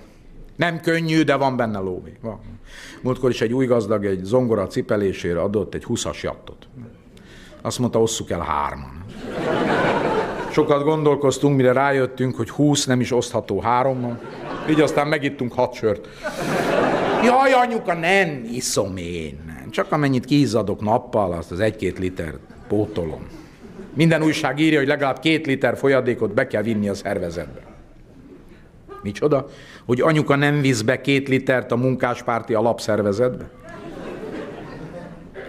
[0.55, 2.17] Nem könnyű, de van benne lóvé.
[2.21, 2.39] Van.
[3.01, 6.67] Múltkor is egy új gazdag egy zongora cipelésére adott egy 20-as jattot.
[7.61, 9.05] Azt mondta, osszuk el hárman.
[10.51, 14.19] Sokat gondolkoztunk, mire rájöttünk, hogy 20 nem is osztható hárommal.
[14.69, 16.07] Így aztán megittunk hat sört.
[17.23, 19.63] Jaj, anyuka, nem iszom én.
[19.69, 22.33] Csak amennyit kiizzadok nappal, azt az egy-két liter
[22.67, 23.27] pótolom.
[23.93, 27.74] Minden újság írja, hogy legalább két liter folyadékot be kell vinni a szervezetbe.
[29.05, 29.45] Micsoda?
[29.85, 33.49] Hogy anyuka nem visz be két litert a munkáspárti alapszervezetbe?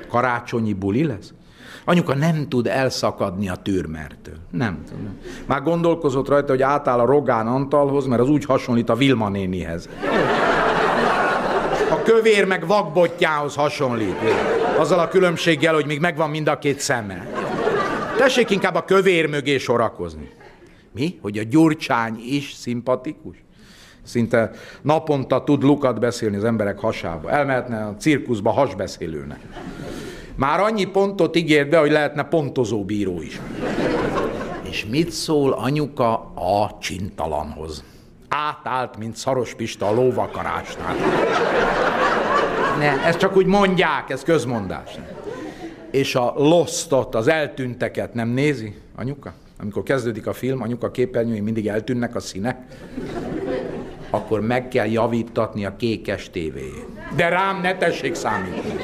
[0.08, 1.32] Karácsonyi buli lesz?
[1.84, 4.34] Anyuka nem tud elszakadni a türmertől.
[4.50, 4.98] Nem tud.
[5.46, 9.88] Már gondolkozott rajta, hogy átáll a Rogán Antalhoz, mert az úgy hasonlít a Vilma nénihez.
[11.90, 14.16] A kövér meg vakbottyához hasonlít.
[14.78, 17.26] Azzal a különbséggel, hogy még megvan mind a két szeme.
[18.16, 20.30] Tessék inkább a kövér mögé sorakozni.
[20.92, 21.18] Mi?
[21.22, 23.45] Hogy a Gyurcsány is szimpatikus?
[24.06, 24.50] Szinte
[24.82, 27.30] naponta tud lukat beszélni az emberek hasába.
[27.30, 29.40] Elmehetne a cirkuszba hasbeszélőnek.
[30.34, 33.40] Már annyi pontot ígért be, hogy lehetne pontozó bíró is.
[34.62, 37.84] És mit szól anyuka a csintalanhoz?
[38.28, 40.94] Átállt, mint Szaros Pista a lóvakarásnál.
[42.78, 44.98] Ne, ezt csak úgy mondják, ez közmondás.
[45.90, 49.32] És a losztot, az eltűnteket nem nézi, anyuka?
[49.60, 52.56] Amikor kezdődik a film, anyuka képernyői mindig eltűnnek a színek
[54.10, 56.86] akkor meg kell javítatni a kékes tévéjét.
[57.16, 58.74] De rám ne tessék számítani.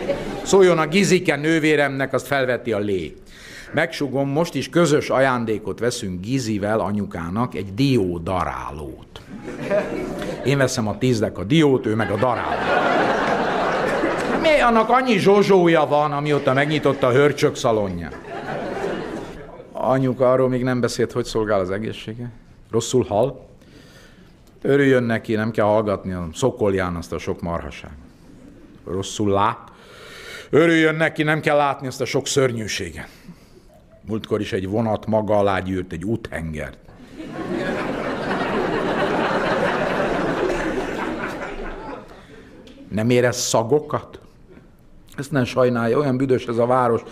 [0.42, 3.14] Szóljon a Gizike nővéremnek, azt felveti a lé.
[3.72, 9.20] Megsugom, most is közös ajándékot veszünk Gizivel anyukának, egy dió darálót.
[10.44, 12.80] Én veszem a tízdek a diót, ő meg a darálót.
[14.40, 18.18] Mi annak annyi zsozsója van, amióta megnyitotta a hörcsök szalonját.
[19.72, 22.30] Anyuka arról még nem beszélt, hogy szolgál az egészsége?
[22.70, 23.51] Rosszul hal?
[24.62, 27.90] Örüljön neki, nem kell hallgatni a szokolján azt a sok marhaság.
[28.86, 29.58] Rosszul lát.
[30.50, 33.08] Örüljön neki, nem kell látni azt a sok szörnyűséget.
[34.06, 36.78] Múltkor is egy vonat maga alá gyűrt egy úthengert.
[42.88, 44.20] Nem érez szagokat?
[45.16, 47.02] Ezt nem sajnálja, olyan büdös ez a város,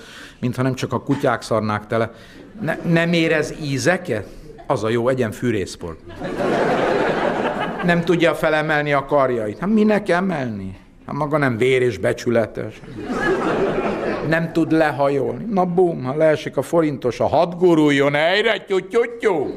[0.41, 2.13] mintha nem csak a kutyák szarnák tele.
[2.61, 4.29] Ne, nem érez ízeket?
[4.67, 5.99] Az a jó, egyen fűrészport
[7.85, 9.59] nem tudja felemelni a karjait.
[9.59, 10.77] Hát minek emelni?
[11.07, 12.81] Hát maga nem vér és becsületes.
[14.29, 15.45] Nem tud lehajolni.
[15.45, 19.55] Na bum, ha leesik a forintos, a hat guruljon helyre, tyutyutyú.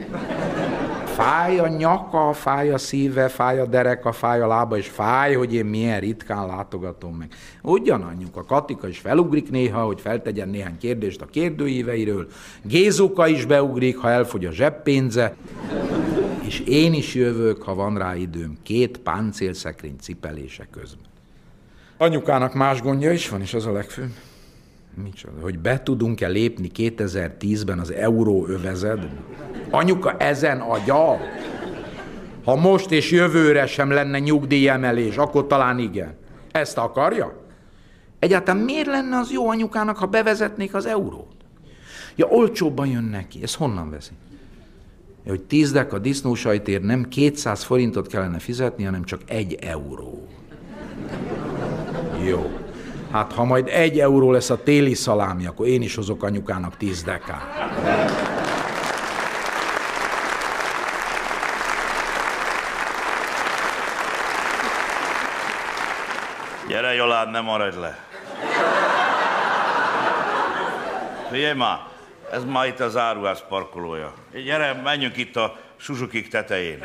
[1.05, 5.53] Fáj a nyaka, fáj a szíve, fáj a dereka, fáj a lába, és fáj, hogy
[5.53, 7.27] én milyen ritkán látogatom meg.
[7.61, 12.27] Ugyananyjuk, a Katika is felugrik néha, hogy feltegyen néhány kérdést a kérdőíveiről.
[12.61, 15.35] Gézuka is beugrik, ha elfogy a zseppénze
[16.53, 21.05] és én is jövök, ha van rá időm, két páncélszekrény cipelése közben.
[21.97, 24.11] Anyukának más gondja is van, és az a legfőbb.
[25.03, 29.09] Micsoda, hogy be tudunk-e lépni 2010-ben az euróövezetbe?
[29.69, 31.19] Anyuka ezen agyal?
[32.43, 36.15] Ha most és jövőre sem lenne nyugdíjemelés, akkor talán igen.
[36.51, 37.45] Ezt akarja?
[38.19, 41.35] Egyáltalán miért lenne az jó anyukának, ha bevezetnék az eurót?
[42.15, 43.43] Ja, olcsóbban jön neki.
[43.43, 44.11] Ez honnan veszi?
[45.27, 50.27] Hogy tízdek a disznósajtért nem 200 forintot kellene fizetni, hanem csak egy euró.
[52.25, 52.51] Jó.
[53.11, 57.03] Hát ha majd egy euró lesz a téli szalámi, akkor én is hozok anyukának tíz
[57.03, 57.43] dekát.
[66.67, 67.97] Gyere, Jolán, ne maradj le.
[71.31, 71.92] Figyelj már,
[72.33, 74.13] ez ma itt az áruház parkolója.
[74.45, 76.79] Gyere, menjünk itt a Suzukik tetején.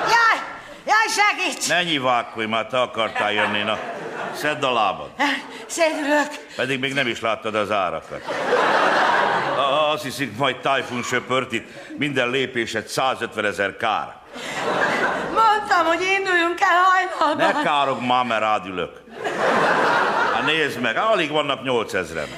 [0.00, 0.38] Jaj,
[0.86, 1.68] jaj, segíts!
[1.68, 3.78] Ne nyivákolj, már te akartál jönni, na.
[4.34, 5.10] Szedd a lábad.
[5.66, 6.28] Szédülök.
[6.56, 8.22] Pedig még nem is láttad az árakat.
[9.92, 11.68] Azt hiszik, majd tájfun söpört itt,
[11.98, 14.16] minden lépésed 150 ezer kár.
[15.34, 17.62] Mondtam, hogy induljunk el hajnalban.
[17.62, 19.00] Ne károg már, mert rád ülök.
[20.34, 22.28] Hát nézd meg, alig vannak 8000-en.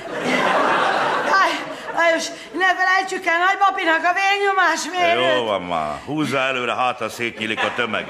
[1.96, 5.36] Lajos, ne felejtsük el nagypapinak a vérnyomás mérőt.
[5.36, 8.06] Jó van már, húzza előre, hát ha szétnyílik a tömeg.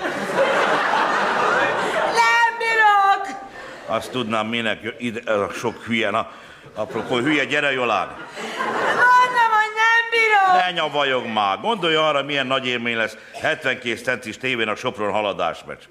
[2.21, 3.41] Nem bírok!
[3.87, 6.31] Azt tudnám, minek ide a sok hülye, na.
[6.75, 8.07] Apropó hülye, gyere Jolán.
[8.07, 10.65] Mondom, hogy nem bírok!
[10.65, 11.61] Ne nyavajog már.
[11.61, 15.83] Gondolj arra, milyen nagy élmény lesz 72 centis tévén a Sopron haladásmeccs.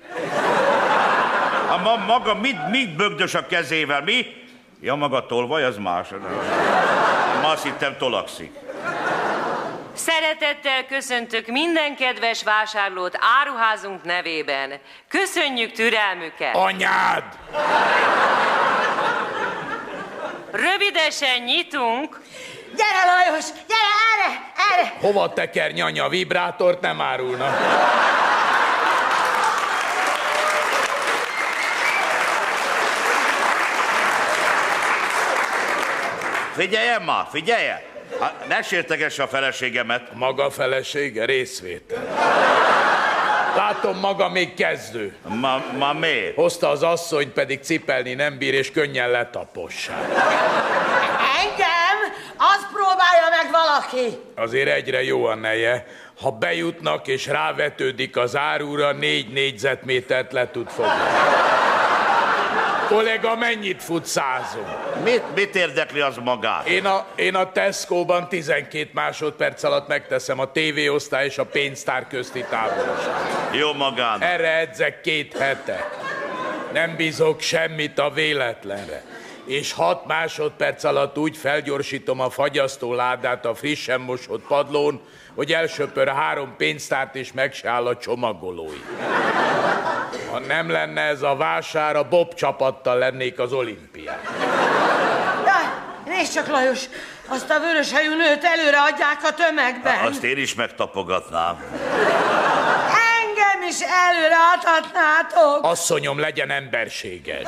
[1.70, 4.26] A ma, maga mit, mit bögdös a kezével, mi?
[4.82, 6.08] Ja, maga tolvaj, az más.
[7.52, 8.54] Azt hittem tolakszik.
[9.94, 14.80] Szeretettel köszöntök minden kedves vásárlót áruházunk nevében.
[15.08, 16.56] Köszönjük türelmüket!
[16.56, 17.24] Anyád!
[20.52, 22.22] Rövidesen nyitunk.
[22.76, 24.94] Gyere, Lajos, gyere, erre, erre!
[25.00, 27.58] Hova teker nyanya, vibrátort nem árulna.
[36.56, 37.80] Figyeljen már, figyeljen!
[38.20, 40.14] Hát, ne sértegesse a feleségemet.
[40.14, 42.04] Maga felesége részvétel.
[43.56, 45.16] Látom, maga még kezdő.
[45.28, 46.36] Ma, ma miért?
[46.36, 50.04] Hozta az asszonyt, pedig cipelni nem bír, és könnyen letapossák.
[51.42, 51.98] Engem?
[52.38, 54.18] Azt próbálja meg valaki.
[54.36, 55.86] Azért egyre jó a neje.
[56.22, 60.92] Ha bejutnak és rávetődik az árúra, négy négyzetmétert le tud fogni.
[62.88, 64.66] Kollega, mennyit fut százon?
[65.04, 66.68] Mit, mit érdekli az magát?
[66.68, 72.46] Én a, én a Tesco-ban 12 másodperc alatt megteszem a tévéosztály és a pénztár közti
[72.50, 73.56] távolságot.
[73.56, 74.22] Jó magán.
[74.22, 75.90] Erre edzek két hete.
[76.74, 79.04] Nem bízok semmit a véletlenre.
[79.46, 85.02] És hat másodperc alatt úgy felgyorsítom a fagyasztó ládát a frissen mosott padlón,
[85.36, 88.82] hogy elsöpör három pénztárt és meg se áll a csomagolói.
[90.36, 94.18] Ha nem lenne ez a vásár, a Bob csapattal lennék az olimpián.
[95.46, 95.64] Jaj,
[96.06, 96.84] nézd csak, Lajos,
[97.28, 100.06] azt a vörös hajú nőt előre adják a tömegben.
[100.06, 101.64] Azt én is megtapogatnám.
[103.22, 105.64] Engem is előre adhatnátok.
[105.64, 107.48] Asszonyom, legyen emberséges.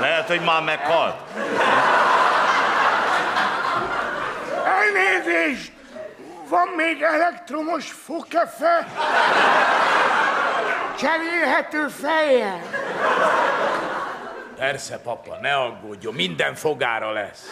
[0.00, 1.16] Lehet, hogy már meghalt.
[4.64, 5.72] Elnézést!
[6.48, 8.86] Van még elektromos fokefe?
[10.98, 12.60] Cserélhető fejjel?
[14.56, 17.42] Persze, papa, ne aggódjon, minden fogára lesz.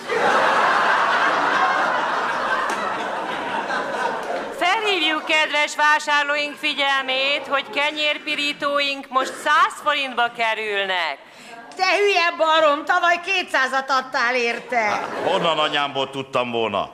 [4.58, 11.18] Felhívjuk kedves vásárlóink figyelmét, hogy kenyérpirítóink most 100 forintba kerülnek.
[11.78, 15.06] Te hülye barom, tavaly 200-at adtál érte.
[15.24, 16.90] Honnan anyámból tudtam volna?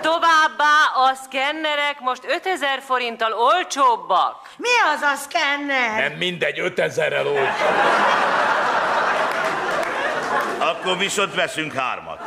[0.00, 4.36] Továbbá a szkennerek most 5000 forinttal olcsóbbak.
[4.56, 6.08] Mi az a szkenner?
[6.08, 7.66] Nem mindegy, 5000-rel olcsó.
[10.58, 12.20] Akkor viszont veszünk hármat.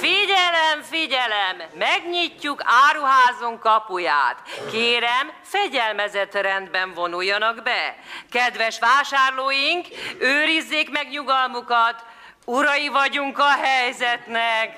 [0.00, 1.62] Figyelem, figyelem!
[1.74, 4.36] Megnyitjuk áruházunk kapuját.
[4.70, 7.96] Kérem, fegyelmezett rendben vonuljanak be.
[8.30, 9.86] Kedves vásárlóink,
[10.18, 12.04] őrizzék meg nyugalmukat.
[12.44, 14.76] Urai vagyunk a helyzetnek.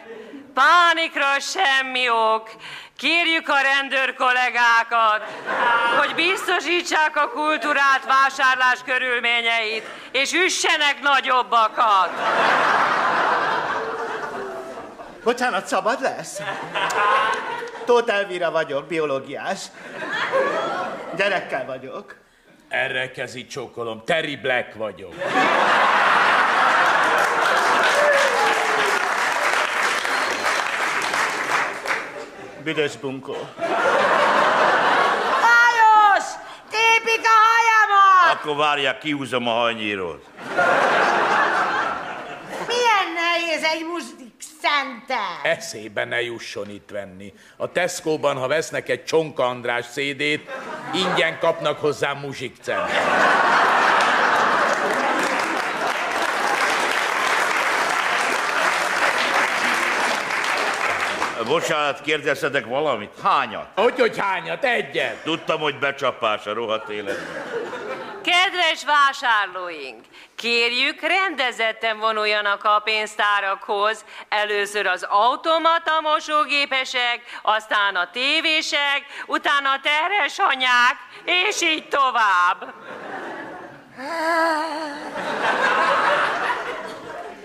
[0.54, 2.50] Pánikra semmi ok.
[2.98, 5.22] Kérjük a rendőr kollégákat,
[5.98, 12.10] hogy biztosítsák a kultúrát vásárlás körülményeit, és üssenek nagyobbakat.
[15.24, 16.40] Bocsánat, szabad lesz?
[17.84, 19.60] Tóth Elvira vagyok, biológiás.
[21.16, 22.16] Gyerekkel vagyok.
[22.68, 25.14] Erre kezi csókolom, Terry Black vagyok.
[32.62, 33.36] Büdös bunkó.
[35.44, 36.24] Lajos!
[36.70, 38.34] Tépik a hajamat!
[38.40, 40.24] Akkor várják, kihúzom a hajnyírót.
[42.66, 44.19] Milyen nehéz egy muzsik
[44.62, 45.40] szente?
[45.42, 47.32] Eszébe ne jusson itt venni.
[47.56, 50.40] A Tesco-ban, ha vesznek egy Csonka András CD-t,
[50.94, 52.90] ingyen kapnak hozzá muzsikcent.
[61.46, 63.10] Bocsánat, kérdezhetek valamit?
[63.22, 63.66] Hányat?
[63.74, 64.64] Hogy, hogy hányat?
[64.64, 65.22] Egyet.
[65.22, 67.59] Tudtam, hogy becsapás a rohadt életben.
[68.44, 74.04] Kedves vásárlóink, kérjük rendezetten vonuljanak a pénztárakhoz.
[74.28, 82.74] Először az automata mosógépesek, aztán a tévések, utána a terhes anyák, és így tovább.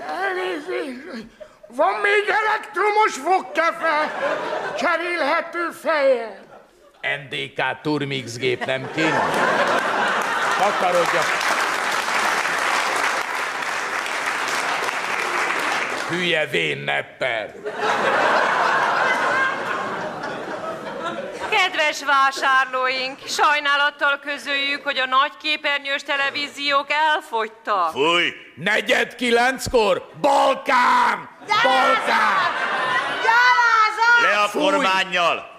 [0.07, 1.25] Elnézést.
[1.67, 4.13] Van még elektromos fogkefe?
[4.77, 6.43] Cserélhető feje.
[7.01, 9.84] NDK Turmix gép nem kéne?
[10.59, 11.21] Takarodja.
[16.09, 17.53] Hülye vén nepper.
[21.49, 27.91] Kedves vásárlóink, sajnálattal közöljük, hogy a nagyképernyős televíziók elfogytak.
[27.91, 28.33] Fúj!
[28.55, 30.09] Negyed kilenckor?
[30.21, 31.29] Balkán!
[31.63, 32.53] Balkán!
[33.23, 34.21] Gyalázat!
[34.21, 35.53] Le a kormányjal!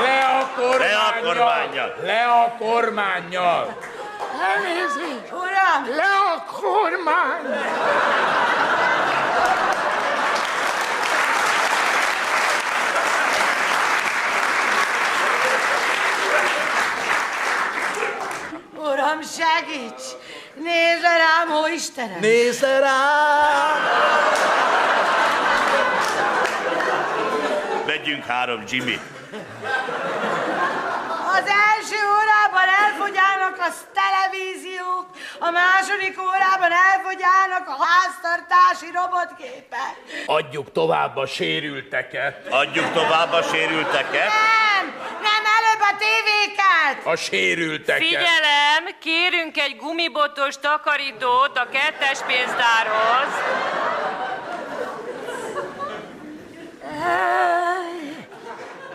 [0.00, 0.84] Le a kormányjal!
[0.84, 1.94] Le a kormányjal!
[2.02, 3.78] Le a kormányjal!
[4.56, 5.32] Elnézést.
[5.32, 5.96] Uram!
[5.96, 7.42] Le a kormány.
[18.76, 20.04] Uram, segíts!
[20.54, 22.20] Nézd le rám, ó Istenem!
[22.20, 23.78] Nézze rám!
[27.86, 29.00] Megyünk három, Jimmy.
[31.48, 33.70] Az első órában elfogyának a
[34.00, 35.06] televíziók,
[35.38, 39.94] a második órában elfogyának a háztartási robotgépek.
[40.26, 42.46] Adjuk tovább a sérülteket.
[42.50, 44.28] Adjuk tovább a sérülteket.
[44.28, 47.06] Nem, nem előbb a tévéket.
[47.06, 48.02] A sérülteket.
[48.02, 53.32] Figyelem, kérünk egy gumibotos takarítót a kettes pénztárhoz.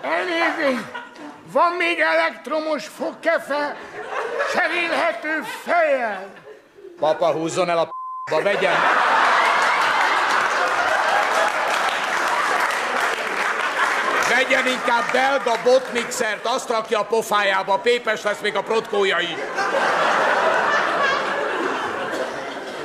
[0.01, 1.02] Elnézést.
[1.53, 3.75] Van még elektromos fogkefe?
[4.53, 6.33] Cserélhető fejjel.
[6.99, 8.75] Papa húzzon el a p***ba, vegyen.
[14.29, 19.35] Vegyen inkább belga botmixert, azt rakja a pofájába, pépes lesz még a protkója is.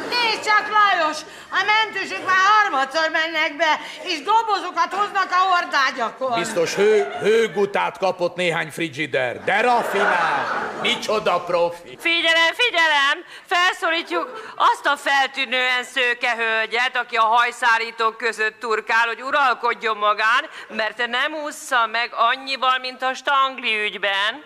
[0.09, 1.19] Nézd csak, Lajos,
[1.51, 6.39] a mentősök már harmadszor mennek be, és dobozokat hoznak a hordágyakon.
[6.39, 11.97] Biztos hő, hőgutát kapott néhány frigider, de rafinál, micsoda profi.
[12.01, 13.25] Figyelem, figyelem!
[13.47, 21.07] Felszólítjuk azt a feltűnően szőke hölgyet, aki a hajszárítók között turkál, hogy uralkodjon magán, mert
[21.07, 24.45] nem ússza meg annyival, mint a stangli ügyben.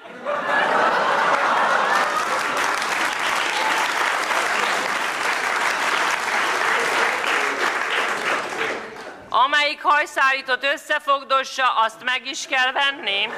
[9.33, 13.29] Amelyik hajszárítót összefogdossa, azt meg is kell venni.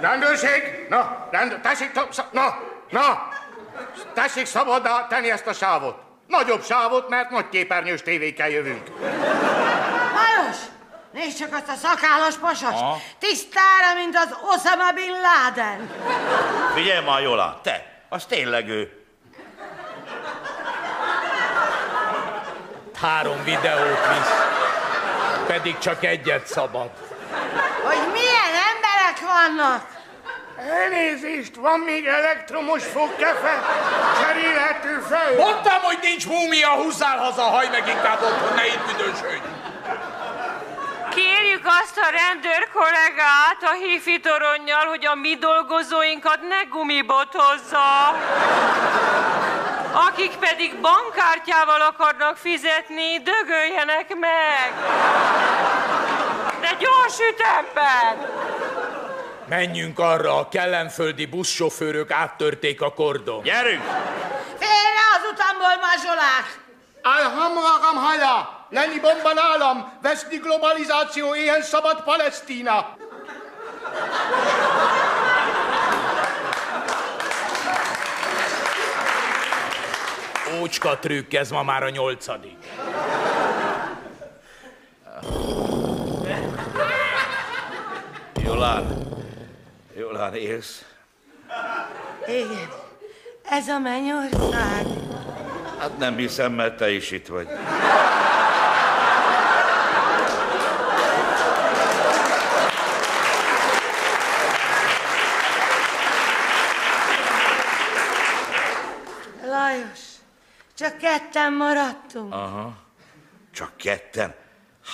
[0.00, 0.86] Rendőrség!
[0.88, 1.92] Na, rendőr, tessék,
[2.30, 2.58] na,
[2.90, 3.28] na!
[4.14, 5.96] Tessék szabaddá tenni ezt a sávot.
[6.26, 8.90] Nagyobb sávot, mert nagy képernyős tévékkel jövünk.
[10.14, 10.56] Lajos,
[11.12, 12.80] nézd csak azt a szakállas pasas.
[12.80, 13.00] Aha.
[13.18, 15.90] Tisztára, mint az Osama Bin Laden.
[16.74, 19.07] Figyelj már, Jola, te, az tényleg ő.
[23.00, 24.32] Három videót visz,
[25.46, 26.90] pedig csak egyet szabad.
[27.82, 29.86] Hogy milyen emberek vannak.
[30.70, 33.62] Elnézést, van még elektromos fogkefe?
[34.20, 35.46] Cserélhető fejjel.
[35.46, 39.46] Mondtam, hogy nincs múmia, húzzál haza, haj meg inkább otthon, ne itt büdösödj.
[41.14, 48.16] Kérjük azt a rendőr kollégát a hifi toronnyal, hogy a mi dolgozóinkat ne gumibotozza.
[50.06, 54.72] Akik pedig bankkártyával akarnak fizetni, dögöljenek meg.
[56.60, 58.30] De gyors ütemben!
[59.48, 63.42] Menjünk arra, a kellenföldi buszsofőrök áttörték a kordon.
[63.42, 63.82] Gyerünk!
[64.58, 66.60] Félre az utamból, mazsolák!
[67.02, 68.66] Alhamragam halla!
[68.70, 69.98] Lenni bomban állam!
[70.02, 72.96] Veszni globalizáció, ilyen szabad Palesztina!
[80.60, 82.56] Ócska trükk, ez ma már a nyolcadik.
[88.44, 89.06] Jolán,
[89.96, 90.84] Jolán, élsz?
[92.26, 92.68] Igen.
[93.50, 94.86] Ez a mennyország.
[95.78, 97.48] Hát nem hiszem, mert te is itt vagy.
[109.46, 109.98] Lajos,
[111.00, 112.32] csak ketten maradtunk.
[112.32, 112.76] Aha.
[113.54, 114.34] Csak ketten?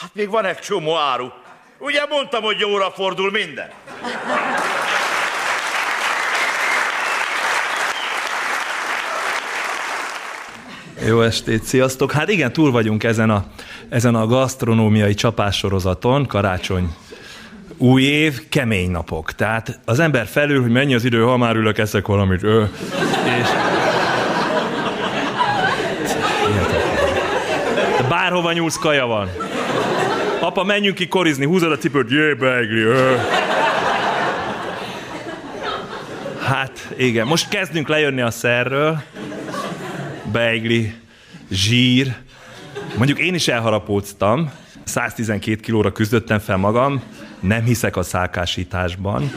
[0.00, 1.26] Hát még van egy csomó áru.
[1.78, 3.70] Ugye mondtam, hogy jóra fordul minden?
[11.06, 12.12] Jó estét, sziasztok!
[12.12, 13.44] Hát igen, túl vagyunk ezen a,
[13.88, 16.94] ezen a gasztronómiai csapássorozaton, karácsony
[17.76, 19.32] új év, kemény napok.
[19.32, 22.42] Tehát az ember felül, hogy mennyi az idő, ha már ülök, eszek valamit.
[22.42, 22.64] Ö,
[23.40, 23.63] és...
[28.34, 29.30] bárhova nyúlsz, kaja van.
[30.40, 32.82] Apa, menjünk ki korizni, húzod a cipőt, jé, beigli.
[36.42, 39.02] Hát, igen, most kezdünk lejönni a szerről.
[40.32, 40.94] Beigli,
[41.50, 42.14] zsír.
[42.96, 44.52] Mondjuk én is elharapóztam.
[44.84, 47.02] 112 kilóra küzdöttem fel magam.
[47.40, 49.32] Nem hiszek a szálkásításban.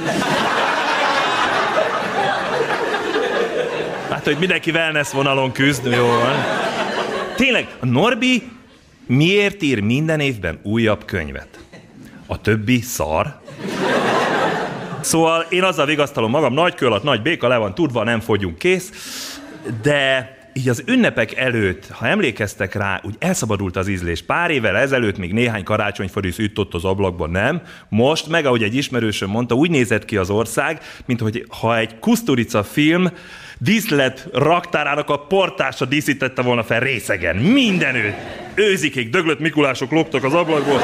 [4.10, 6.36] Hát, hogy mindenki wellness vonalon küzd, jó van.
[7.36, 8.56] Tényleg, a Norbi
[9.08, 11.60] miért ír minden évben újabb könyvet?
[12.26, 13.42] A többi szar?
[15.02, 18.58] Szóval én azzal vigasztalom magam, nagy kő alatt, nagy béka, le van tudva, nem fogyunk,
[18.58, 18.92] kész.
[19.82, 24.22] De így az ünnepek előtt, ha emlékeztek rá, úgy elszabadult az ízlés.
[24.22, 27.62] Pár évvel ezelőtt még néhány karácsonyfarisz ütött az ablakban, nem?
[27.90, 32.00] Most, meg ahogy egy ismerősöm mondta, úgy nézett ki az ország, mint hogy ha egy
[32.00, 33.10] Kusturica film
[33.58, 37.36] díszlet raktárának a portása díszítette volna fel részegen.
[37.36, 38.16] Mindenütt.
[38.54, 40.82] Őzikék, döglött Mikulások loptak az ablakból.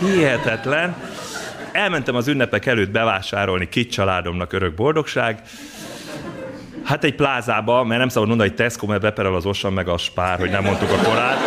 [0.00, 0.96] Hihetetlen.
[1.72, 5.40] Elmentem az ünnepek előtt bevásárolni kit családomnak örök boldogság.
[6.84, 9.98] Hát egy plázába, mert nem szabad mondani, hogy Tesco, mert beperel az Osan meg a
[9.98, 11.38] Spár, hogy nem mondtuk a korát.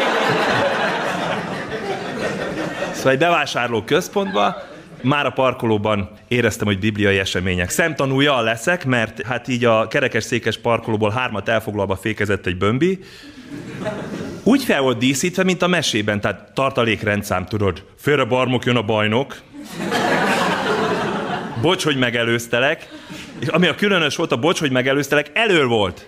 [2.91, 4.63] Szóval egy bevásárló központba,
[5.01, 7.69] már a parkolóban éreztem, hogy bibliai események.
[7.69, 12.99] Szemtanúja leszek, mert hát így a kerekes székes parkolóból hármat elfoglalva fékezett egy bömbi.
[14.43, 17.83] Úgy fel volt díszítve, mint a mesében, tehát tartalékrendszám, tudod.
[17.97, 19.41] Félre barmok jön a bajnok.
[21.61, 22.89] Bocs, hogy megelőztelek.
[23.39, 26.07] És ami a különös volt, a bocs, hogy megelőztelek, elől volt.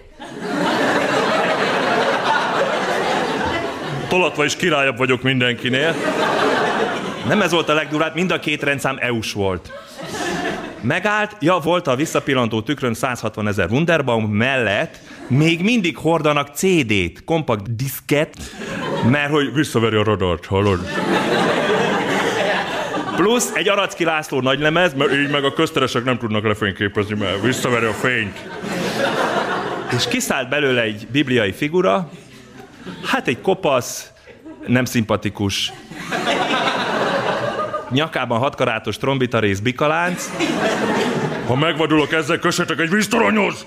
[4.10, 5.96] Tolatva is királyabb vagyok mindenkinél.
[7.32, 9.72] Nem ez volt a legdurább, mind a két rendszám EU-s volt.
[10.82, 17.76] Megállt, ja, volt a visszapillantó tükrön 160 ezer Wunderbaum mellett, még mindig hordanak CD-t, kompakt
[17.76, 18.38] diszket,
[19.10, 20.80] mert hogy visszaveri a radart, hallod?
[23.16, 27.86] Plusz egy Aracki László nagylemez, mert így meg a közteresek nem tudnak lefényképezni, mert visszaveri
[27.86, 28.50] a fényt.
[29.96, 32.10] És kiszállt belőle egy bibliai figura,
[33.06, 34.12] hát egy kopasz,
[34.68, 35.74] nem szimpatikus,
[37.92, 40.30] nyakában hatkarátos trombitarész bikalánc.
[41.48, 43.66] Ha megvadulok ezzel, kössetek egy víztoronyhoz!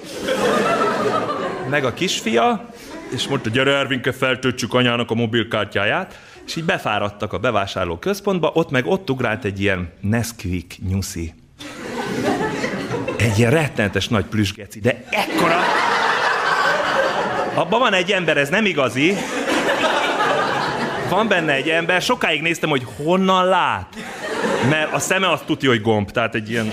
[1.71, 2.69] Meg a kisfia,
[3.15, 8.71] és mondta, gyere Ervinke, feltöltsük anyának a mobilkártyáját, és így befáradtak a bevásárló központba, ott
[8.71, 11.35] meg ott ugrált egy ilyen Nesquik nyuszi.
[13.17, 15.59] Egy ilyen rettenetes nagy plüsgeci, de ekkora...
[17.55, 19.17] Abban van egy ember, ez nem igazi.
[21.15, 23.87] Van benne egy ember, sokáig néztem, hogy honnan lát.
[24.69, 26.73] Mert a szeme azt tudja, hogy gomb, tehát egy ilyen...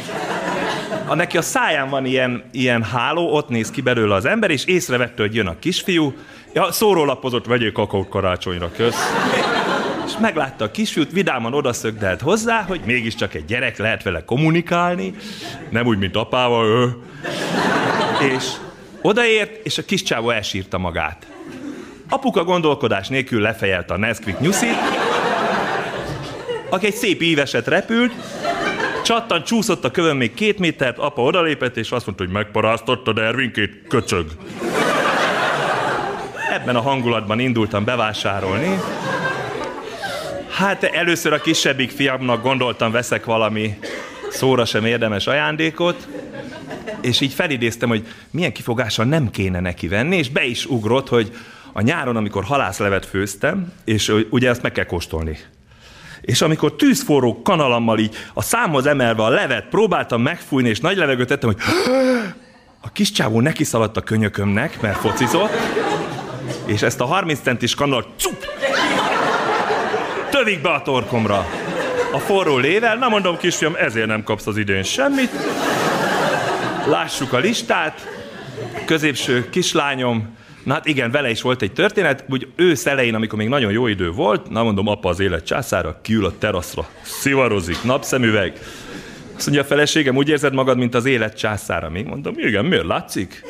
[1.08, 4.66] A neki a száján van ilyen, ilyen háló, ott néz ki belőle az ember, és
[4.66, 6.14] észrevette, hogy jön a kisfiú.
[6.54, 9.14] Ja, szórólapozott, vegyél kakaót karácsonyra, kösz.
[10.06, 15.16] És meglátta a kisfiút, vidáman odaszögdelt hozzá, hogy mégiscsak egy gyerek, lehet vele kommunikálni,
[15.70, 16.96] nem úgy, mint apával, ő.
[18.36, 18.46] És
[19.02, 21.26] odaért, és a kis csávó elsírta magát.
[22.14, 24.76] Apuka gondolkodás nélkül lefejelte a Nesquik nyuszit,
[26.70, 28.14] aki egy szép íveset repült,
[29.04, 33.82] csattan csúszott a kövön még két métert, apa odalépett, és azt mondta, hogy megparáztattad Ervinkét,
[33.88, 34.26] köcsög.
[36.54, 38.80] Ebben a hangulatban indultam bevásárolni.
[40.50, 43.78] Hát először a kisebbik fiamnak gondoltam, veszek valami
[44.30, 46.08] szóra sem érdemes ajándékot,
[47.02, 51.32] és így felidéztem, hogy milyen kifogással nem kéne neki venni, és be is ugrott, hogy
[51.74, 55.38] a nyáron, amikor halászlevet főztem, és ugye ezt meg kell kóstolni.
[56.22, 61.28] És amikor tűzforró kanalammal így a számhoz emelve a levet próbáltam megfújni, és nagy levegőt
[61.28, 61.62] tettem, hogy
[62.88, 65.52] a kis csávó neki szaladt a könyökömnek, mert focizott,
[66.66, 68.46] és ezt a 30 centis kanalat cup,
[70.30, 71.46] tövik be a torkomra.
[72.12, 75.32] A forró lével, na mondom kisfiam, ezért nem kapsz az idén semmit.
[76.86, 78.08] Lássuk a listát.
[78.86, 83.48] Középső kislányom, Na hát igen, vele is volt egy történet, úgy ősz elején, amikor még
[83.48, 88.54] nagyon jó idő volt, na mondom, apa az élet császára, kiül a teraszra, szivarozik, napszemüveg.
[89.36, 91.90] Azt mondja a feleségem, úgy érzed magad, mint az élet császára.
[91.90, 93.44] Még mondom, igen, miért látszik?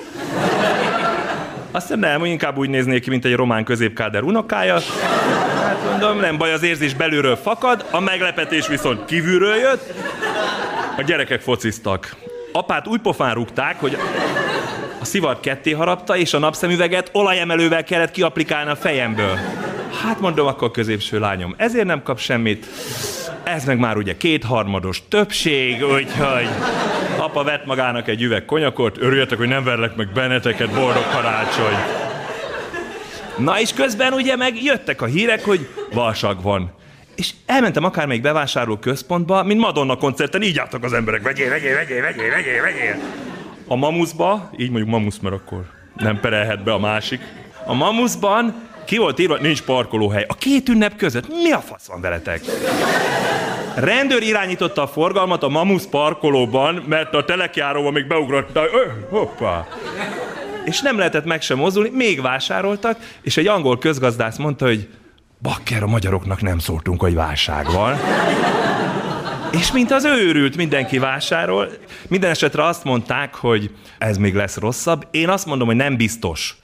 [1.72, 4.80] Aztán nem, inkább úgy néznék ki, mint egy román középkáder unokája.
[5.56, 9.94] Hát mondom, nem baj, az érzés belülről fakad, a meglepetés viszont kívülről jött.
[10.98, 12.16] A gyerekek fociztak.
[12.52, 13.98] Apát úgy pofán rúgták, hogy
[15.02, 19.40] a szivart ketté harapta, és a napszemüveget olajemelővel kellett kiaplikálni a fejemből.
[20.04, 22.66] Hát mondom, akkor középső lányom, ezért nem kap semmit.
[23.44, 26.48] Ez meg már ugye kétharmados többség, úgyhogy
[27.18, 31.76] apa vett magának egy üveg konyakot, örüljetek, hogy nem verlek meg benneteket, boldog karácsony.
[33.38, 36.74] Na és közben ugye meg jöttek a hírek, hogy valsag van.
[37.16, 42.02] És elmentem akármelyik bevásárló központba, mint Madonna koncerten, így álltak az emberek, vegyél, vegyél, vegyél,
[42.02, 42.96] vegyél, vegyél, vegyél.
[43.72, 45.64] A mamuszba, így mondjuk mamusz, mert akkor
[45.96, 47.22] nem perelhet be a másik.
[47.66, 48.54] A mamuszban
[48.86, 50.26] ki volt írva, nincs parkolóhely.
[50.28, 52.42] A két ünnep között mi a fasz van veletek?
[53.76, 59.68] Rendőr irányította a forgalmat a Mamusz parkolóban, mert a telekjáróban még beugrotta, ö, hoppá.
[60.66, 64.90] És nem lehetett meg sem mozdulni, még vásároltak, és egy angol közgazdász mondta, hogy
[65.42, 67.98] bakker, a magyaroknak nem szóltunk, hogy válság van.
[69.52, 71.70] És mint az őrült, mindenki vásárol.
[72.08, 75.08] Minden esetre azt mondták, hogy ez még lesz rosszabb.
[75.12, 76.56] Én azt mondom, hogy nem biztos.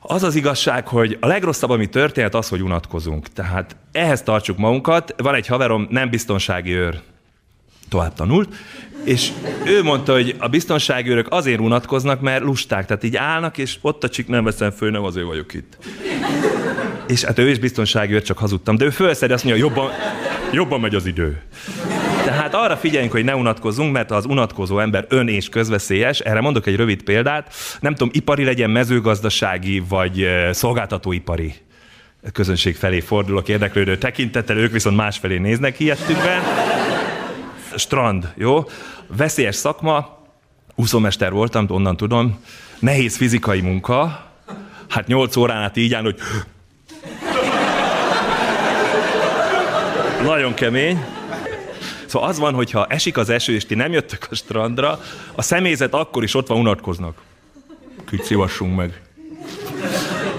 [0.00, 3.28] Az az igazság, hogy a legrosszabb, ami történt, az, hogy unatkozunk.
[3.28, 5.14] Tehát ehhez tartsuk magunkat.
[5.16, 7.00] Van egy haverom, nem biztonsági őr,
[7.88, 8.54] tovább tanult,
[9.04, 9.32] és
[9.64, 14.04] ő mondta, hogy a biztonsági őrök azért unatkoznak, mert lusták, tehát így állnak, és ott
[14.04, 15.78] a csik nem veszem föl, nem azért vagyok itt.
[17.06, 19.90] És hát ő is biztonsági őr, csak hazudtam, de ő fölszedi, azt mondja, jobban,
[20.52, 21.42] jobban megy az idő.
[22.24, 26.20] Tehát arra figyeljünk, hogy ne unatkozzunk, mert az unatkozó ember ön és közveszélyes.
[26.20, 27.54] Erre mondok egy rövid példát.
[27.80, 31.54] Nem tudom, ipari legyen, mezőgazdasági vagy szolgáltatóipari
[32.32, 36.42] közönség felé fordulok érdeklődő tekintettel, ők viszont másfelé néznek hihettükben.
[37.76, 38.64] Strand, jó?
[39.16, 40.18] Veszélyes szakma,
[40.74, 42.40] úszómester voltam, onnan tudom.
[42.78, 44.26] Nehéz fizikai munka.
[44.88, 46.18] Hát nyolc órán át így áll, hogy
[50.28, 51.04] Nagyon kemény.
[52.06, 55.00] Szóval az van, hogy ha esik az eső, és ti nem jöttök a strandra,
[55.34, 57.22] a személyzet akkor is ott van, unatkoznak.
[58.08, 59.02] Kicsit szívassunk meg.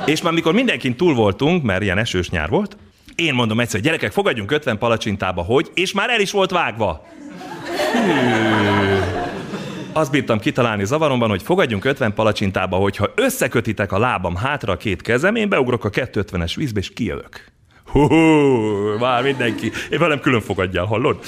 [0.05, 2.77] És már mikor mindenkin túl voltunk, mert ilyen esős nyár volt,
[3.15, 7.07] én mondom egyszer, gyerekek, fogadjunk 50 palacsintába, hogy, és már el is volt vágva.
[7.93, 8.09] Hű.
[9.93, 15.01] Azt bírtam kitalálni zavaromban, hogy fogadjunk 50 palacsintába, hogyha összekötitek a lábam hátra a két
[15.01, 17.57] kezem, én beugrok a 250-es vízbe, és kijövök.
[17.91, 18.07] Hú,
[18.99, 19.71] már mindenki.
[19.89, 21.19] Én velem külön fogadjál, hallod?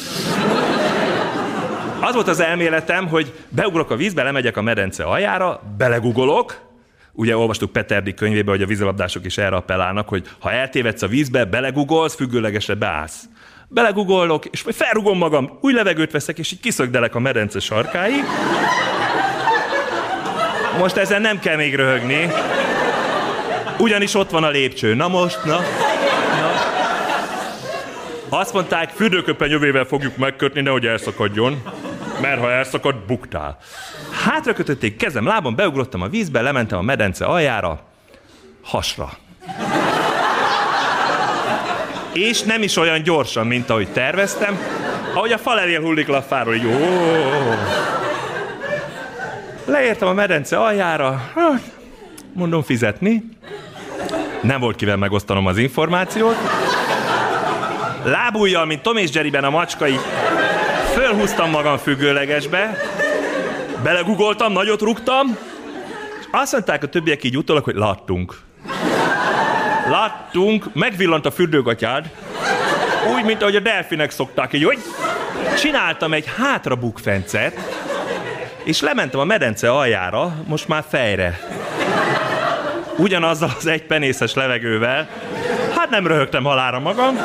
[1.99, 6.70] Az volt az elméletem, hogy beugrok a vízbe, lemegyek a medence aljára, belegugolok,
[7.14, 11.45] Ugye olvastuk Peterdi könyvébe, hogy a vízilabdások is erre appellálnak, hogy ha eltévedsz a vízbe,
[11.45, 13.24] belegugolsz, függőlegesre beállsz.
[13.68, 18.24] Belegugolok, és majd felrugom magam, új levegőt veszek, és így kiszögdelek a medence sarkáig.
[20.80, 22.28] Most ezen nem kell még röhögni.
[23.78, 24.93] Ugyanis ott van a lépcső.
[24.93, 25.59] Na most, na.
[28.34, 31.61] Azt mondták, fürdőköpenyövével fogjuk megkötni, nehogy elszakadjon.
[32.21, 33.57] Mert ha elszakad, buktál.
[34.25, 37.79] Hátra kötötték kezem, lábam, beugrottam a vízbe, lementem a medence aljára,
[38.63, 39.09] hasra.
[42.13, 44.59] És nem is olyan gyorsan, mint ahogy terveztem,
[45.13, 46.71] ahogy a falevél hullik le a fáról, jó.
[49.65, 51.71] Leértem a medence aljára, hát,
[52.34, 53.23] mondom fizetni.
[54.41, 56.36] Nem volt kivel megosztanom az információt.
[58.04, 59.99] Lábújjal, mint Tom és Jerryben a macskai,
[60.93, 62.78] fölhúztam magam függőlegesbe,
[63.84, 65.38] belegugoltam, nagyot rúgtam,
[66.20, 68.36] és azt mondták a többiek így utólag, hogy láttunk.
[69.89, 72.10] Láttunk, megvillant a fürdőgatyád,
[73.16, 74.80] úgy, mint ahogy a delfinek szokták, így, hogy
[75.58, 77.58] csináltam egy hátrabukfencet,
[78.64, 81.39] és lementem a medence aljára, most már fejre.
[82.97, 85.10] Ugyanazzal az egy penészes levegővel,
[85.76, 87.18] hát nem röhögtem halára magam,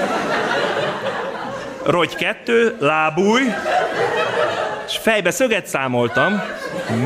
[1.86, 3.42] rogy kettő, lábúj,
[4.86, 6.42] és fejbe szöget számoltam,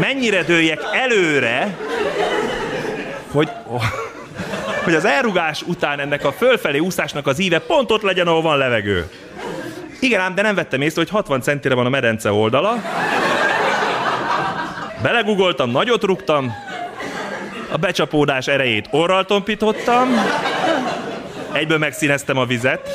[0.01, 1.77] mennyire dőljek előre,
[3.33, 3.51] hogy,
[4.85, 8.59] hogy az elrugás után ennek a fölfelé úszásnak az íve pont ott legyen, ahol van
[8.59, 9.11] levegő.
[10.01, 12.83] Igen ám, de nem vettem észre, hogy 60 centire van a medence oldala.
[15.03, 16.55] Belegugoltam, nagyot rúgtam,
[17.73, 20.09] a becsapódás erejét orral tompítottam,
[21.53, 22.89] egyből megszíneztem a vizet,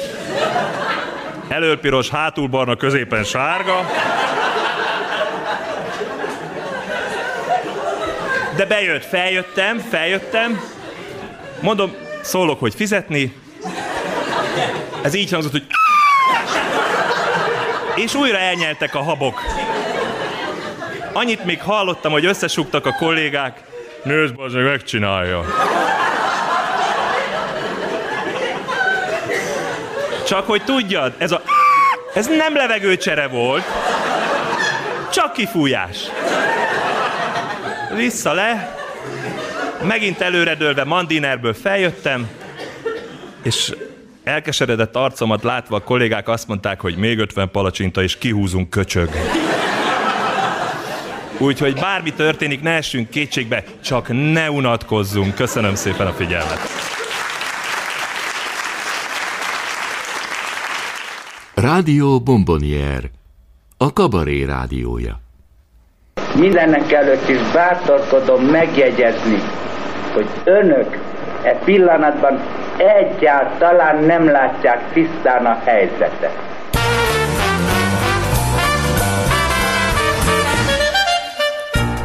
[1.47, 3.85] elől piros, hátul barna, középen sárga.
[8.55, 10.61] De bejött, feljöttem, feljöttem.
[11.59, 13.35] Mondom, szólok, hogy fizetni.
[15.01, 15.65] Ez így hangzott, hogy...
[17.95, 19.41] És újra elnyeltek a habok.
[21.13, 23.61] Annyit még hallottam, hogy összesugtak a kollégák.
[24.03, 25.45] Nézd, az meg megcsinálja.
[30.27, 31.41] Csak hogy tudjad, ez a...
[32.13, 33.63] Ez nem levegőcsere volt,
[35.11, 35.97] csak kifújás.
[37.95, 38.75] Vissza le,
[39.81, 42.29] megint előredőlve mandinerből feljöttem,
[43.43, 43.73] és
[44.23, 49.09] elkeseredett arcomat látva a kollégák azt mondták, hogy még 50 palacsinta és kihúzunk köcsög.
[51.37, 55.35] Úgyhogy bármi történik, ne essünk kétségbe, csak ne unatkozzunk.
[55.35, 56.84] Köszönöm szépen a figyelmet.
[61.55, 63.03] Rádió Bombonier,
[63.77, 65.19] a kabaré rádiója.
[66.35, 69.41] Mindennek előtt is bátorkodom megjegyezni,
[70.13, 70.97] hogy önök
[71.43, 72.39] e pillanatban
[72.77, 76.37] egyáltalán nem látják tisztán a helyzetet.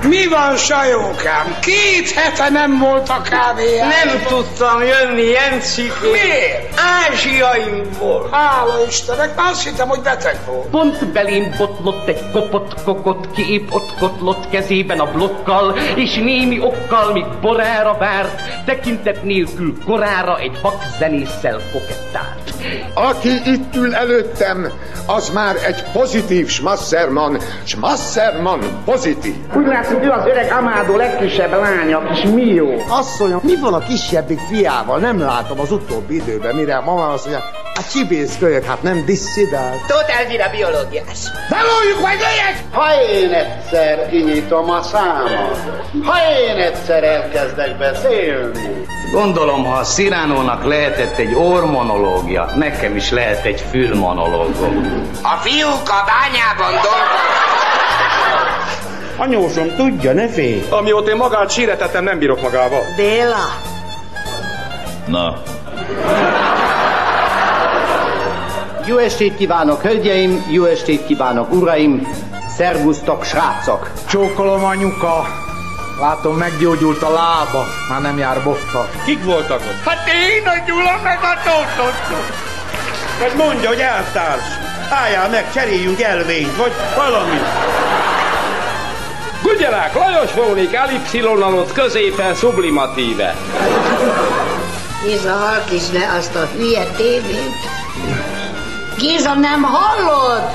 [0.08, 1.56] Mi van, sajókám?
[1.60, 3.78] Két hete nem volt a kávé.
[3.78, 6.10] Nem tudtam jönni, Jencikém.
[6.10, 6.80] Miért?
[7.08, 8.34] Ázsiaim volt.
[8.34, 10.66] Hála Istennek, már azt hittem, hogy beteg volt.
[10.66, 17.12] Pont belém botlott egy kopott kokot, kiép ott kotlott kezében a blokkal, és némi okkal,
[17.12, 22.39] míg borára várt, tekintet nélkül korára egy vak zenésszel kokettált.
[22.94, 24.72] Aki itt ül előttem,
[25.06, 27.40] az már egy pozitív Schmasserman.
[27.64, 29.34] Schmasserman pozitív.
[29.56, 32.68] Úgy látszik, ő az öreg Amádó legkisebb lánya, kis Mio.
[32.88, 34.98] Asszonyom, mi van a kisebbik fiával?
[34.98, 37.44] Nem látom az utóbbi időben, mire a mama azt mondja,
[37.74, 39.72] hát csibészkölyök, hát nem disszidál.
[39.86, 41.18] Tóth Elvira biológiás.
[41.50, 42.64] Beloljuk meg legyek!
[42.72, 45.56] Ha én egyszer kinyitom a számat,
[46.04, 53.44] ha én egyszer elkezdek beszélni, Gondolom, ha a Sziránónak lehetett egy ormonológia, nekem is lehet
[53.44, 55.02] egy fülmonológom.
[55.22, 57.38] A fiúk a bányában dolgoznak.
[59.16, 60.66] Anyósom, tudja, ne félj.
[60.70, 62.80] Amióta én magát síretettem, nem bírok magával.
[62.96, 63.58] Béla,
[65.06, 65.42] Na,
[68.86, 72.08] Jó estét kívánok, hölgyeim, jó estét kívánok, uraim,
[72.56, 73.90] szervusztok, srácok.
[74.08, 75.26] Csókolom anyuka.
[76.00, 78.88] Látom, meggyógyult a lába, már nem jár botta.
[79.04, 79.82] Kik voltak ott?
[79.84, 82.22] Hát én a Gyula meg a Tóth
[83.18, 84.44] Vagy mondja, hogy eltárs.
[84.90, 87.40] Álljál meg, cseréljünk elvényt, vagy valami.
[89.42, 93.34] Gugyelák, Lajos Vónik, ellipszilonnalot középen sublimatíve.
[95.04, 97.56] Géza, halkítsd le azt a hülye tévét.
[98.98, 100.50] Géza, nem hallod?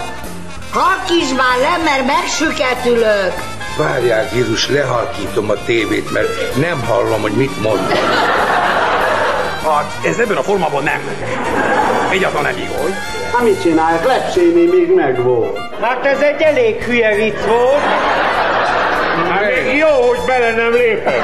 [0.74, 3.55] Halkítsd már le, mert megsüketülök.
[3.78, 7.80] Várják, Jézus, lehalkítom a tévét, mert nem hallom, hogy mit mond.
[9.64, 11.00] Hát ez ebben a formában nem.
[12.12, 12.92] Egyáltalán nem igaz.
[13.34, 14.06] Hát mit csinálják?
[14.06, 15.58] Lepséné még megvolt.
[15.82, 17.82] Hát ez egy elég hülye vicc volt.
[19.30, 21.22] Hát még jó, hogy bele nem lépek.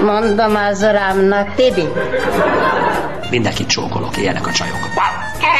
[0.00, 1.88] Mondom az urámnak, Tibi.
[3.30, 4.85] Mindenkit csókolok, ilyenek a csajok.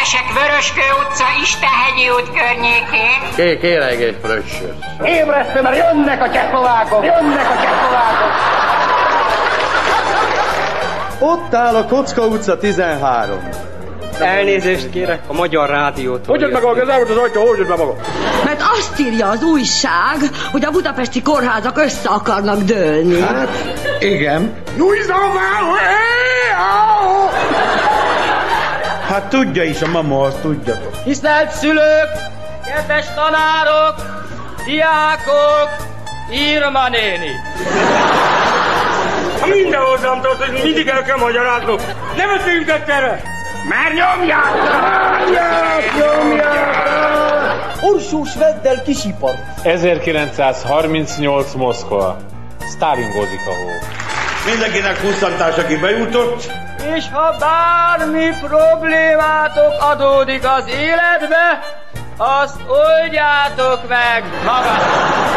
[0.06, 3.20] Keresek Vöröskő utca, Istenhegyi út környékén.
[3.36, 4.74] Ké, kérek egy fröccsöt.
[5.04, 8.32] Ébresztő, mert jönnek a csehkovákok, jönnek a csehkovákok.
[11.18, 13.48] Ott áll a Kocka utca 13.
[14.18, 16.34] Elnézést kérek a Magyar Rádiótól.
[16.34, 17.94] Hogyan meg a kezelmet az ajtó, hogyan be maga?
[18.44, 20.16] Mert azt írja az újság,
[20.52, 23.20] hogy a budapesti kórházak össze akarnak dőlni.
[23.20, 23.48] Hát,
[23.98, 24.54] igen.
[29.16, 31.02] Hát tudja is a mama, azt tudjatok.
[31.02, 32.10] Tisztelt szülők,
[32.64, 33.94] kedves tanárok,
[34.66, 35.68] diákok,
[36.30, 37.30] Irma néni.
[39.40, 41.80] Ha minden hozzám tart, hogy mindig el kell magyaráznunk.
[42.16, 43.22] Nem ötünk erre.
[43.68, 44.54] Már nyomják!
[45.24, 47.72] Nyomják, nyomják!
[47.92, 49.34] Orsós veddel kisipar.
[49.62, 52.16] 1938 Moszkva.
[52.66, 53.68] Sztálingozik a hó.
[54.50, 56.50] Mindenkinek pusztantás, aki bejutott.
[56.96, 61.60] És ha bármi problémátok adódik az életbe,
[62.16, 65.36] azt oldjátok meg magatok.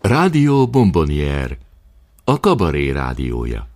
[0.00, 1.56] Rádió Bombonier,
[2.26, 3.75] a kabaré rádiója.